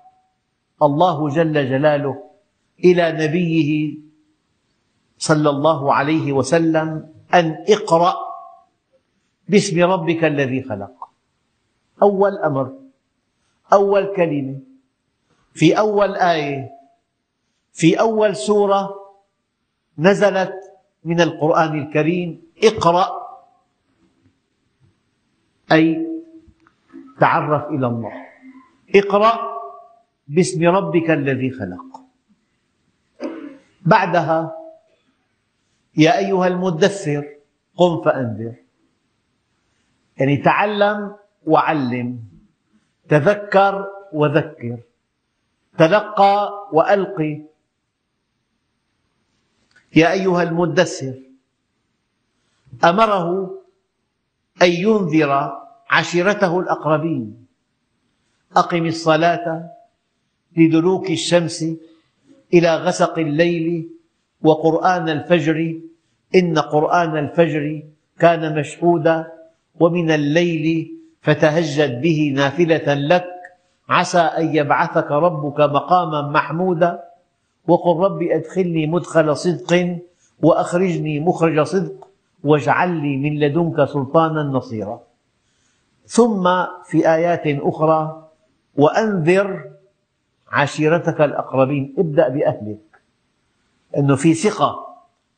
الله 0.83 1.29
جل 1.29 1.53
جلاله 1.53 2.23
إلى 2.85 3.13
نبيه 3.27 3.99
صلى 5.19 5.51
الله 5.51 5.95
عليه 5.95 6.33
وسلم 6.33 7.18
أن 7.35 7.65
اقرأ 7.69 8.15
باسم 9.49 9.85
ربك 9.85 10.25
الذي 10.25 10.63
خلق. 10.63 11.09
أول 12.03 12.39
أمر 12.39 12.79
أول 13.73 14.17
كلمة 14.17 14.61
في 15.55 15.79
أول 15.79 16.15
آية 16.15 16.71
في 17.73 18.01
أول 18.01 18.37
سورة 18.37 18.95
نزلت 19.99 20.55
من 21.05 21.21
القرآن 21.21 21.79
الكريم 21.79 22.43
اقرأ. 22.65 23.29
أي 25.73 26.07
تعرف 27.21 27.69
إلى 27.69 27.87
الله. 27.87 28.13
اقرأ 28.95 29.59
باسم 30.29 30.69
ربك 30.69 31.11
الذي 31.11 31.51
خلق. 31.51 32.01
بعدها 33.87 34.58
يا 35.99 36.19
أيها 36.19 36.47
المدثر 36.47 37.37
قم 37.77 38.03
فأنذر. 38.03 38.55
يعني 40.19 40.37
تعلم 40.37 41.17
وعلم 41.47 42.21
تذكر 43.09 43.87
وذكر 44.13 44.79
تلقى 45.79 46.69
وألقي. 46.73 47.43
يا 49.97 50.13
أيها 50.13 50.43
المدثر 50.43 51.15
أمره 52.85 53.55
أن 54.63 54.71
ينذر 54.71 55.63
عشيرته 55.91 56.61
الأقربين. 56.61 57.47
أقم 58.57 58.87
الصلاة 58.87 59.71
لدلوك 60.57 61.11
الشمس 61.11 61.65
إلى 62.55 62.77
غسق 62.77 63.19
الليل 63.19 63.98
وقرآن 64.43 65.09
الفجر 65.09 65.81
إن 66.35 66.59
قرآن 66.59 67.17
الفجر 67.17 67.83
كان 68.19 68.59
مشهودا 68.59 69.33
ومن 69.81 70.11
الليل 70.11 70.95
فتهجد 71.23 72.01
به 72.01 72.33
نافلة 72.37 72.95
لك 72.95 73.25
عسى 73.89 74.19
أن 74.19 74.57
يبعثك 74.57 75.11
ربك 75.11 75.61
مقاما 75.61 76.23
محمودا 76.29 77.03
وقل 77.69 78.05
رب 78.05 78.23
أدخلني 78.23 78.87
مدخل 78.87 79.37
صدق 79.37 79.99
وأخرجني 80.43 81.21
مخرج 81.21 81.61
صدق 81.63 82.09
واجعل 82.45 82.91
لي 82.91 83.17
من 83.17 83.41
لدنك 83.41 83.85
سلطانا 83.85 84.43
نصيرا. 84.43 85.01
ثم 86.07 86.65
في 86.85 87.15
آيات 87.15 87.43
أخرى 87.47 88.29
وأنذر 88.77 89.65
عشيرتك 90.49 91.21
الأقربين 91.21 91.95
ابدأ 91.99 92.29
بأهلك 92.29 92.88
أنه 93.97 94.17
في 94.17 94.35
ثقة 94.35 94.89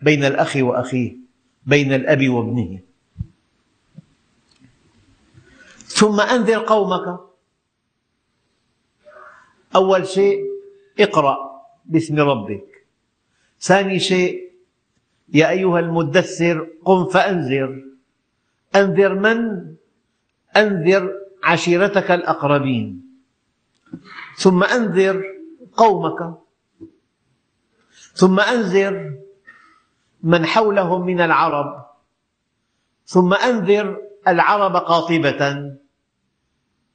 بين 0.01 0.25
الأخ 0.25 0.57
وأخيه 0.57 1.17
بين 1.67 1.93
الأب 1.93 2.29
وابنه. 2.29 2.81
ثم 5.87 6.21
أنذر 6.21 6.59
قومك. 6.59 7.21
أول 9.77 10.07
شيء 10.07 10.45
اقرأ 11.01 11.37
باسم 11.85 12.21
ربك. 12.21 12.87
ثاني 13.61 13.99
شيء 13.99 14.51
يا 15.29 15.51
أيها 15.51 15.79
المدثر 15.79 16.69
قم 16.85 17.09
فأنذر. 17.09 17.85
أنذر 18.77 19.15
من؟ 19.15 19.39
أنذر 20.57 21.13
عشيرتك 21.45 22.11
الأقربين. 22.11 23.03
ثم 24.37 24.65
أنذر 24.65 25.25
قومك. 25.77 26.50
ثم 28.21 28.41
أنذر 28.41 29.17
من 30.23 30.47
حولهم 30.47 31.07
من 31.07 31.21
العرب. 31.21 31.87
ثم 33.07 33.35
أنذر 33.35 34.03
العرب 34.29 34.77
قاطبة. 34.77 35.73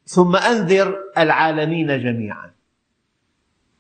ثم 0.06 0.36
أنذر 0.36 1.04
العالمين 1.18 1.88
جميعا. 1.88 2.52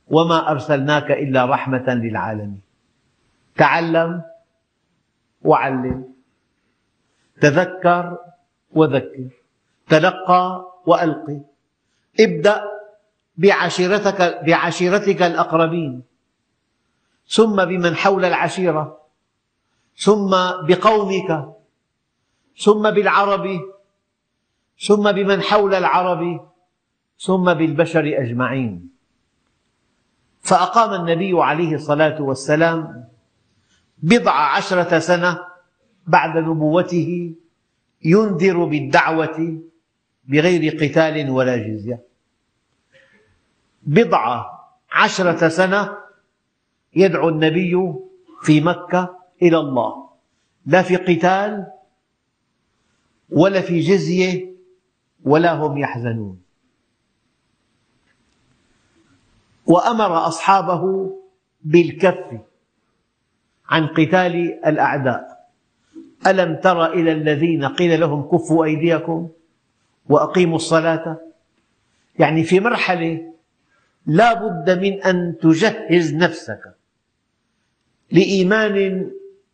وما 0.07 0.51
أرسلناك 0.51 1.11
إلا 1.11 1.45
رحمة 1.45 1.85
للعالمين. 1.87 2.61
تعلم 3.57 4.23
وعلم. 5.41 6.13
تذكر 7.41 8.17
وذكر. 8.71 9.29
تلقى 9.89 10.73
وألقي. 10.85 11.39
ابدأ 12.19 12.61
بعشيرتك, 13.37 14.41
بعشيرتك 14.45 15.21
الأقربين. 15.21 16.14
ثم 17.27 17.65
بمن 17.65 17.95
حول 17.95 18.25
العشيرة 18.25 19.01
ثم 19.97 20.31
بقومك 20.67 21.55
ثم 22.57 22.91
بالعرب 22.91 23.61
ثم 24.87 25.11
بمن 25.11 25.41
حول 25.41 25.75
العرب 25.75 26.49
ثم 27.19 27.53
بالبشر 27.53 28.13
أجمعين. 28.21 28.89
فأقام 30.41 31.01
النبي 31.01 31.33
عليه 31.41 31.75
الصلاة 31.75 32.21
والسلام 32.21 33.07
بضع 33.97 34.31
عشرة 34.31 34.99
سنة 34.99 35.39
بعد 36.07 36.37
نبوته 36.37 37.35
ينذر 38.03 38.65
بالدعوة 38.65 39.61
بغير 40.25 40.75
قتال 40.75 41.29
ولا 41.29 41.57
جزية. 41.57 42.03
بضع 43.83 44.45
عشرة 44.91 45.47
سنة 45.47 46.04
يدعو 46.95 47.29
النبي 47.29 47.93
في 48.41 48.61
مكة 48.61 49.17
إلى 49.41 49.57
الله. 49.57 50.09
لا 50.65 50.81
في 50.81 50.95
قتال 50.95 51.67
ولا 53.29 53.61
في 53.61 53.79
جزية 53.79 54.55
ولا 55.23 55.53
هم 55.53 55.77
يحزنون. 55.77 56.41
وأمر 59.65 60.27
أصحابه 60.27 61.13
بالكف 61.61 62.41
عن 63.69 63.87
قتال 63.87 64.65
الأعداء. 64.65 65.49
ألم 66.27 66.55
تر 66.55 66.93
إلى 66.93 67.11
الذين 67.11 67.65
قيل 67.65 67.99
لهم 67.99 68.29
كفوا 68.29 68.65
أيديكم 68.65 69.29
وأقيموا 70.09 70.55
الصلاة؟ 70.55 71.21
يعني 72.19 72.43
في 72.43 72.59
مرحلة 72.59 73.33
لا 74.05 74.33
بد 74.33 74.79
من 74.79 75.03
أن 75.03 75.37
تجهز 75.41 76.13
نفسك. 76.13 76.75
لإيمان 78.11 79.11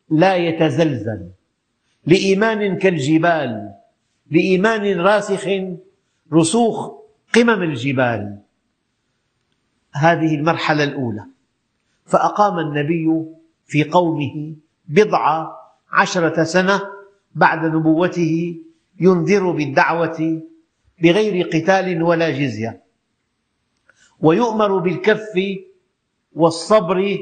لا 0.09 0.35
يتزلزل 0.35 1.29
لإيمان 2.05 2.77
كالجبال 2.77 3.71
لإيمان 4.31 4.99
راسخ 4.99 5.47
رسوخ 6.33 6.91
قمم 7.33 7.63
الجبال. 7.63 8.39
هذه 9.93 10.35
المرحلة 10.35 10.83
الأولى. 10.83 11.25
فأقام 12.05 12.59
النبي 12.59 13.25
في 13.65 13.83
قومه 13.83 14.55
بضع 14.87 15.47
عشرة 15.91 16.43
سنة 16.43 16.81
بعد 17.35 17.65
نبوته 17.65 18.55
ينذر 18.99 19.51
بالدعوة 19.51 20.41
بغير 21.01 21.47
قتال 21.47 22.03
ولا 22.03 22.29
جزية. 22.29 22.83
ويؤمر 24.19 24.77
بالكف 24.77 25.33
والصبر 26.33 27.17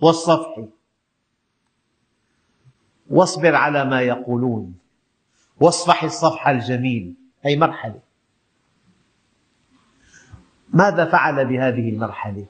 والصفح. 0.00 0.64
واصبر 3.10 3.54
على 3.54 3.84
ما 3.84 4.00
يقولون. 4.00 4.78
واصفح 5.60 6.04
الصفح 6.04 6.48
الجميل. 6.48 7.14
هي 7.42 7.56
مرحلة. 7.56 8.00
ماذا 10.68 11.04
فعل 11.04 11.46
بهذه 11.46 11.88
المرحلة؟ 11.88 12.46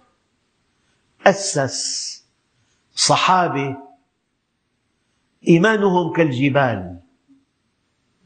أسس 1.27 2.27
صحابة. 2.95 3.77
إيمانهم 5.49 6.13
كالجبال. 6.13 7.01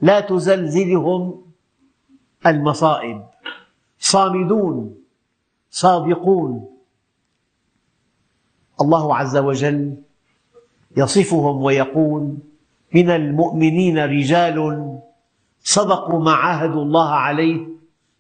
لا 0.03 0.21
تزلزلهم 0.21 1.53
المصائب. 2.47 3.27
صامدون 3.99 5.05
صادقون. 5.71 6.80
الله 8.81 9.17
عز 9.17 9.37
وجل 9.37 9.97
يصفهم 10.97 11.63
ويقول 11.63 12.37
من 12.95 13.11
المؤمنين 13.11 13.99
رجال 13.99 14.57
صدقوا 15.61 16.21
ما 16.21 16.33
عاهدوا 16.33 16.83
الله 16.83 17.11
عليه 17.11 17.67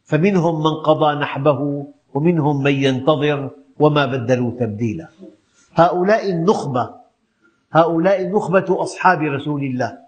فمنهم 0.04 0.62
من 0.62 0.74
قضى 0.74 1.14
نحبه 1.20 1.86
ومنهم 2.14 2.62
من 2.62 2.74
ينتظر 2.74 3.50
وما 3.78 4.06
بدلوا 4.06 4.50
تبديلا. 4.60 5.08
هؤلاء 5.74 6.30
النخبة 6.30 6.90
هؤلاء 7.72 8.28
نخبة 8.28 8.66
أصحاب 8.82 9.22
رسول 9.22 9.62
الله. 9.62 9.98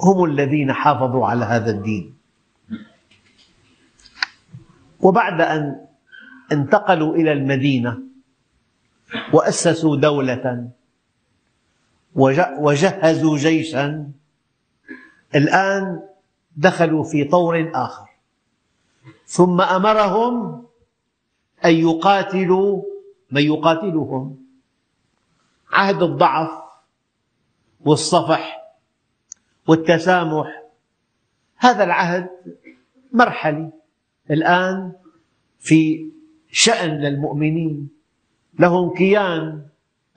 هم 0.00 0.24
الذين 0.24 0.72
حافظوا 0.72 1.26
على 1.26 1.44
هذا 1.44 1.70
الدين. 1.70 2.14
وبعد 5.00 5.40
أن 5.40 5.86
انتقلوا 6.52 7.14
إلى 7.16 7.32
المدينة 7.32 8.05
وأسسوا 9.32 9.96
دولة 9.96 10.70
وجهزوا 12.58 13.36
جيشا. 13.36 14.10
الآن 15.34 16.02
دخلوا 16.56 17.04
في 17.04 17.24
طور 17.24 17.70
آخر. 17.74 18.08
ثم 19.26 19.60
أمرهم 19.60 20.66
أن 21.64 21.74
يقاتلوا 21.74 22.82
من 23.30 23.42
يقاتلهم؟ 23.42 24.46
عهد 25.72 26.02
الضعف 26.02 26.50
والصفح 27.84 28.72
والتسامح. 29.66 30.62
هذا 31.56 31.84
العهد 31.84 32.28
مرحلي. 33.12 33.70
الآن 34.30 34.92
في 35.58 36.10
شأن 36.50 36.90
للمؤمنين. 36.90 37.95
لهم 38.58 38.94
كيان 38.94 39.66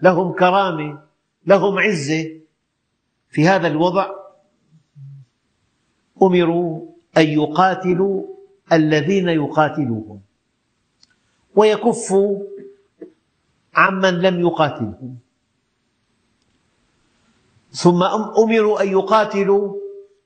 لهم 0.01 0.33
كرامة 0.33 1.01
لهم 1.45 1.79
عزة. 1.79 2.39
في 3.29 3.47
هذا 3.47 3.67
الوضع 3.67 4.09
أمروا 6.21 6.85
أن 7.17 7.27
يقاتلوا 7.27 8.23
الذين 8.73 9.29
يقاتلوهم 9.29 10.21
ويكفوا 11.55 12.43
عمن 13.75 14.13
لم 14.21 14.39
يقاتلهم. 14.39 15.17
ثم 17.71 18.03
أمروا 18.43 18.81
أن 18.81 18.87
يقاتلوا 18.87 19.75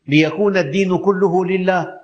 ليكون 0.08 0.58
الدين 0.58 0.98
كله 0.98 1.46
لله. 1.46 2.00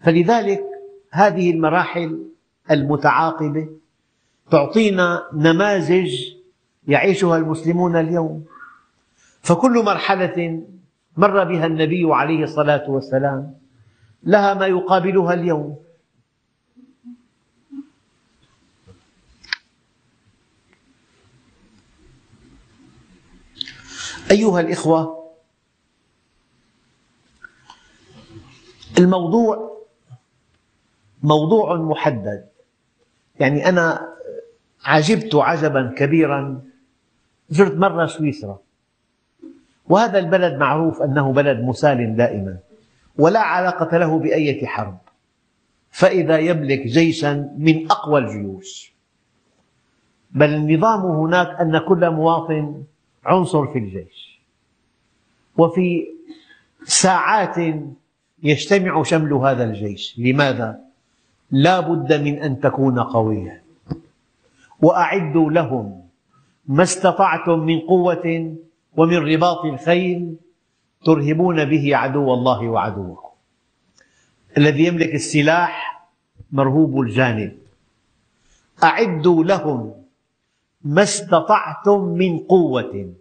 فلذلك 0.00 0.64
هذه 1.10 1.50
المراحل 1.50 2.26
المتعاقبة 2.70 3.81
تعطينا 4.52 5.28
نماذج 5.32 6.12
يعيشها 6.88 7.36
المسلمون 7.36 7.96
اليوم. 7.96 8.44
فكل 9.42 9.84
مرحلة 9.84 10.62
مر 11.16 11.44
بها 11.44 11.66
النبي 11.66 12.04
عليه 12.14 12.44
الصلاة 12.44 12.90
والسلام 12.90 13.54
لها 14.22 14.54
ما 14.54 14.66
يقابلها 14.66 15.34
اليوم. 15.34 15.76
أيها 24.30 24.60
الإخوة 24.60 25.32
الموضوع 28.98 29.72
موضوع 31.22 31.76
محدد. 31.76 32.48
يعني 33.40 33.68
أنا 33.68 34.12
عجبت 34.84 35.34
عجبا 35.34 35.94
كبيرا. 35.96 36.62
زرت 37.50 37.76
مرة 37.76 38.06
سويسرا. 38.06 38.58
وهذا 39.88 40.18
البلد 40.18 40.58
معروف 40.58 41.02
أنه 41.02 41.32
بلد 41.32 41.60
مسالم 41.60 42.16
دائما 42.16 42.58
ولا 43.18 43.40
علاقة 43.40 43.98
له 43.98 44.18
بأية 44.18 44.66
حرب. 44.66 44.98
فإذا 45.90 46.38
يملك 46.38 46.86
جيشا 46.86 47.54
من 47.58 47.90
أقوى 47.90 48.20
الجيوش. 48.20 48.92
بل 50.30 50.54
النظام 50.54 51.00
هناك 51.00 51.60
أن 51.60 51.78
كل 51.78 52.10
مواطن 52.10 52.82
عنصر 53.24 53.66
في 53.66 53.78
الجيش. 53.78 54.40
وفي 55.56 56.06
ساعات 56.84 57.56
يجتمع 58.42 59.02
شمل 59.02 59.32
هذا 59.32 59.64
الجيش. 59.64 60.18
لماذا؟ 60.18 60.80
لا 61.50 61.80
بد 61.80 62.12
من 62.12 62.42
أن 62.42 62.60
تكون 62.60 63.00
قويا. 63.00 63.61
وأعدوا 64.82 65.50
لهم 65.50 66.02
ما 66.66 66.82
استطعتم 66.82 67.58
من 67.58 67.78
قوة 67.80 68.56
ومن 68.96 69.16
رباط 69.16 69.64
الخيل 69.64 70.36
ترهبون 71.04 71.64
به 71.64 71.96
عدو 71.96 72.34
الله 72.34 72.68
وعدوكم. 72.68 73.28
الذي 74.58 74.86
يملك 74.86 75.14
السلاح 75.14 76.06
مرهوب 76.52 77.00
الجانب. 77.00 77.58
أعدوا 78.84 79.44
لهم 79.44 79.92
ما 80.84 81.02
استطعتم 81.02 82.04
من 82.04 82.38
قوة 82.38 83.12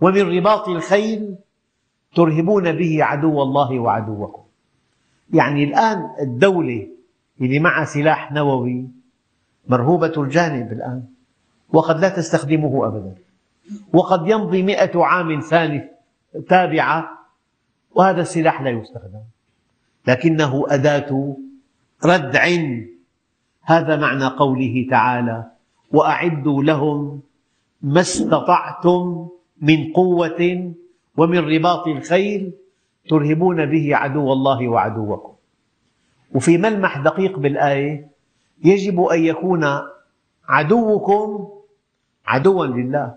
ومن 0.00 0.22
رباط 0.36 0.68
الخيل 0.68 1.34
ترهبون 2.14 2.72
به 2.72 3.04
عدو 3.04 3.42
الله 3.42 3.78
وعدوكم. 3.78 4.42
يعني 5.32 5.64
الآن 5.64 6.10
الدولة 6.20 6.88
اللي 7.40 7.58
معها 7.58 7.84
سلاح 7.84 8.32
نووي 8.32 9.01
مرهوبة 9.68 10.12
الجانب 10.16 10.72
الآن. 10.72 11.04
وقد 11.72 12.00
لا 12.00 12.08
تستخدمه 12.08 12.86
أبدا. 12.86 13.14
وقد 13.92 14.28
يمضي 14.28 14.62
مئة 14.62 15.04
عام 15.04 15.40
ثاني 15.40 15.88
تابعة 16.48 17.10
وهذا 17.94 18.20
السلاح 18.20 18.62
لا 18.62 18.70
يستخدم. 18.70 19.22
لكنه 20.06 20.64
أداة 20.68 21.36
ردع. 22.04 22.48
هذا 23.62 23.96
معنى 23.96 24.24
قوله 24.26 24.86
تعالى 24.90 25.50
وأعدوا 25.92 26.62
لهم 26.62 27.20
ما 27.82 28.00
استطعتم 28.00 29.28
من 29.60 29.92
قوة 29.92 30.72
ومن 31.16 31.38
رباط 31.38 31.86
الخيل 31.86 32.52
ترهبون 33.08 33.66
به 33.66 33.96
عدو 33.96 34.32
الله 34.32 34.68
وعدوكم. 34.68 35.32
وفي 36.34 36.58
ملمح 36.58 36.98
دقيق 36.98 37.38
بالآية 37.38 38.11
يجب 38.64 39.00
أن 39.00 39.24
يكون 39.24 39.66
عدوكم 40.48 41.48
عدوا 42.26 42.66
لله. 42.66 43.14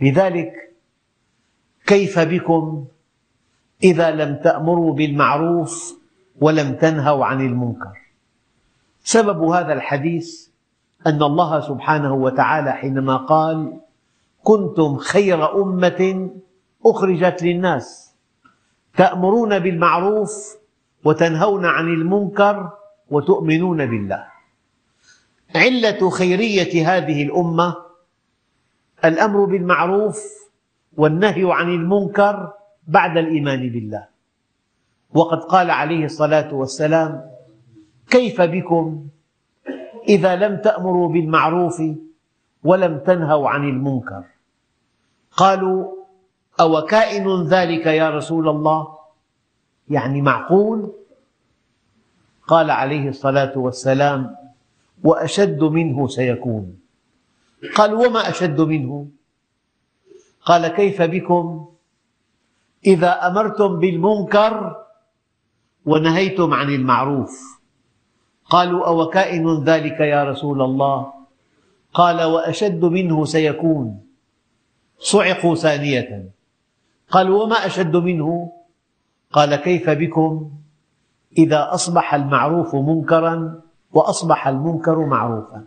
لذلك 0.00 0.52
كيف 1.86 2.18
بكم 2.18 2.86
إذا 3.82 4.10
لم 4.10 4.36
تأمروا 4.36 4.94
بالمعروف 4.94 5.98
ولم 6.40 6.74
تنهوا 6.74 7.24
عن 7.24 7.40
المنكر؟ 7.40 7.92
سبب 9.02 9.42
هذا 9.42 9.72
الحديث 9.72 10.48
أن 11.06 11.22
الله 11.22 11.60
سبحانه 11.60 12.14
وتعالى 12.14 12.72
حينما 12.72 13.16
قال 13.16 13.80
كنتم 14.42 14.96
خير 14.96 15.62
أمة 15.62 16.30
أخرجت 16.86 17.42
للناس 17.42 18.14
تأمرون 18.96 19.58
بالمعروف 19.58 20.56
وتنهون 21.04 21.64
عن 21.66 21.88
المنكر 21.88 22.70
وتؤمنون 23.10 23.86
بالله. 23.86 24.26
علة 25.54 26.10
خيرية 26.10 26.72
هذه 26.88 27.22
الأمة 27.22 27.76
الأمر 29.04 29.44
بالمعروف 29.44 30.18
والنهي 30.96 31.52
عن 31.52 31.68
المنكر 31.70 32.52
بعد 32.86 33.16
الإيمان 33.16 33.68
بالله. 33.68 34.06
وقد 35.14 35.38
قال 35.38 35.70
عليه 35.70 36.04
الصلاة 36.04 36.54
والسلام 36.54 37.30
كيف 38.10 38.40
بكم 38.40 39.06
إذا 40.08 40.36
لم 40.36 40.56
تأمروا 40.56 41.08
بالمعروف 41.08 41.82
ولم 42.64 42.98
تنهوا 42.98 43.48
عن 43.48 43.68
المنكر؟ 43.68 44.24
قالوا 45.36 45.96
أو 46.60 46.82
كائن 46.82 47.42
ذلك 47.42 47.86
يا 47.86 48.10
رسول 48.10 48.48
الله؟ 48.48 48.96
يعني 49.88 50.22
معقول؟ 50.22 50.92
قال 52.46 52.70
عليه 52.70 53.08
الصلاة 53.08 53.58
والسلام 53.58 54.36
وأشد 55.04 55.62
منه 55.62 56.08
سيكون. 56.08 56.78
قال 57.74 57.94
وما 57.94 58.28
أشد 58.30 58.60
منه؟ 58.60 59.08
قال 60.42 60.68
كيف 60.68 61.02
بكم؟ 61.02 61.68
إذا 62.86 63.26
أمرتم 63.26 63.78
بالمنكر 63.78 64.76
ونهيتم 65.86 66.54
عن 66.54 66.68
المعروف. 66.70 67.60
قالوا 68.44 68.86
أو 68.86 69.06
كائن 69.06 69.64
ذلك 69.64 70.00
يا 70.00 70.24
رسول 70.24 70.62
الله؟ 70.62 71.12
قال 71.94 72.22
وأشد 72.22 72.84
منه 72.84 73.24
سيكون. 73.24 74.00
صعقوا 74.98 75.54
ثانية. 75.54 76.30
قالوا 77.10 77.42
وما 77.42 77.66
أشد 77.66 77.96
منه؟ 77.96 78.52
قال 79.32 79.56
كيف 79.56 79.90
بكم؟ 79.90 80.50
إذا 81.38 81.68
أصبح 81.74 82.14
المعروف 82.14 82.74
منكرا 82.74 83.60
وأصبح 83.92 84.48
المنكر 84.48 85.06
معروفا. 85.06 85.64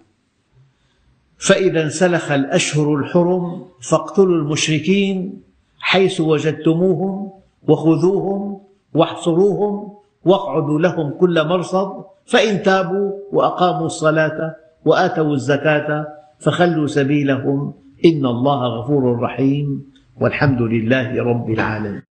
فإذا 1.38 1.84
انسلخ 1.84 2.32
الأشهر 2.32 2.96
الحرم 2.96 3.66
فاقتلوا 3.82 4.36
المشركين 4.36 5.42
حيث 5.80 6.22
وجدتموهم 6.22 7.32
وخذوهم 7.68 8.62
واحصروهم 8.94 9.94
واقعدوا 10.26 10.80
لهم 10.80 11.10
كل 11.20 11.48
مرصد 11.48 12.04
فإن 12.26 12.64
تابوا 12.64 13.12
وأقاموا 13.32 13.86
الصلاة 13.86 14.56
وآتوا 14.86 15.34
الزكاة 15.34 16.08
فخلوا 16.40 16.88
سبيلهم. 16.88 17.74
إن 18.06 18.26
الله 18.26 18.68
غفور 18.68 19.20
رحيم. 19.20 19.92
والحمد 20.22 20.62
لله 20.62 21.24
رب 21.24 21.50
العالمين. 21.50 22.09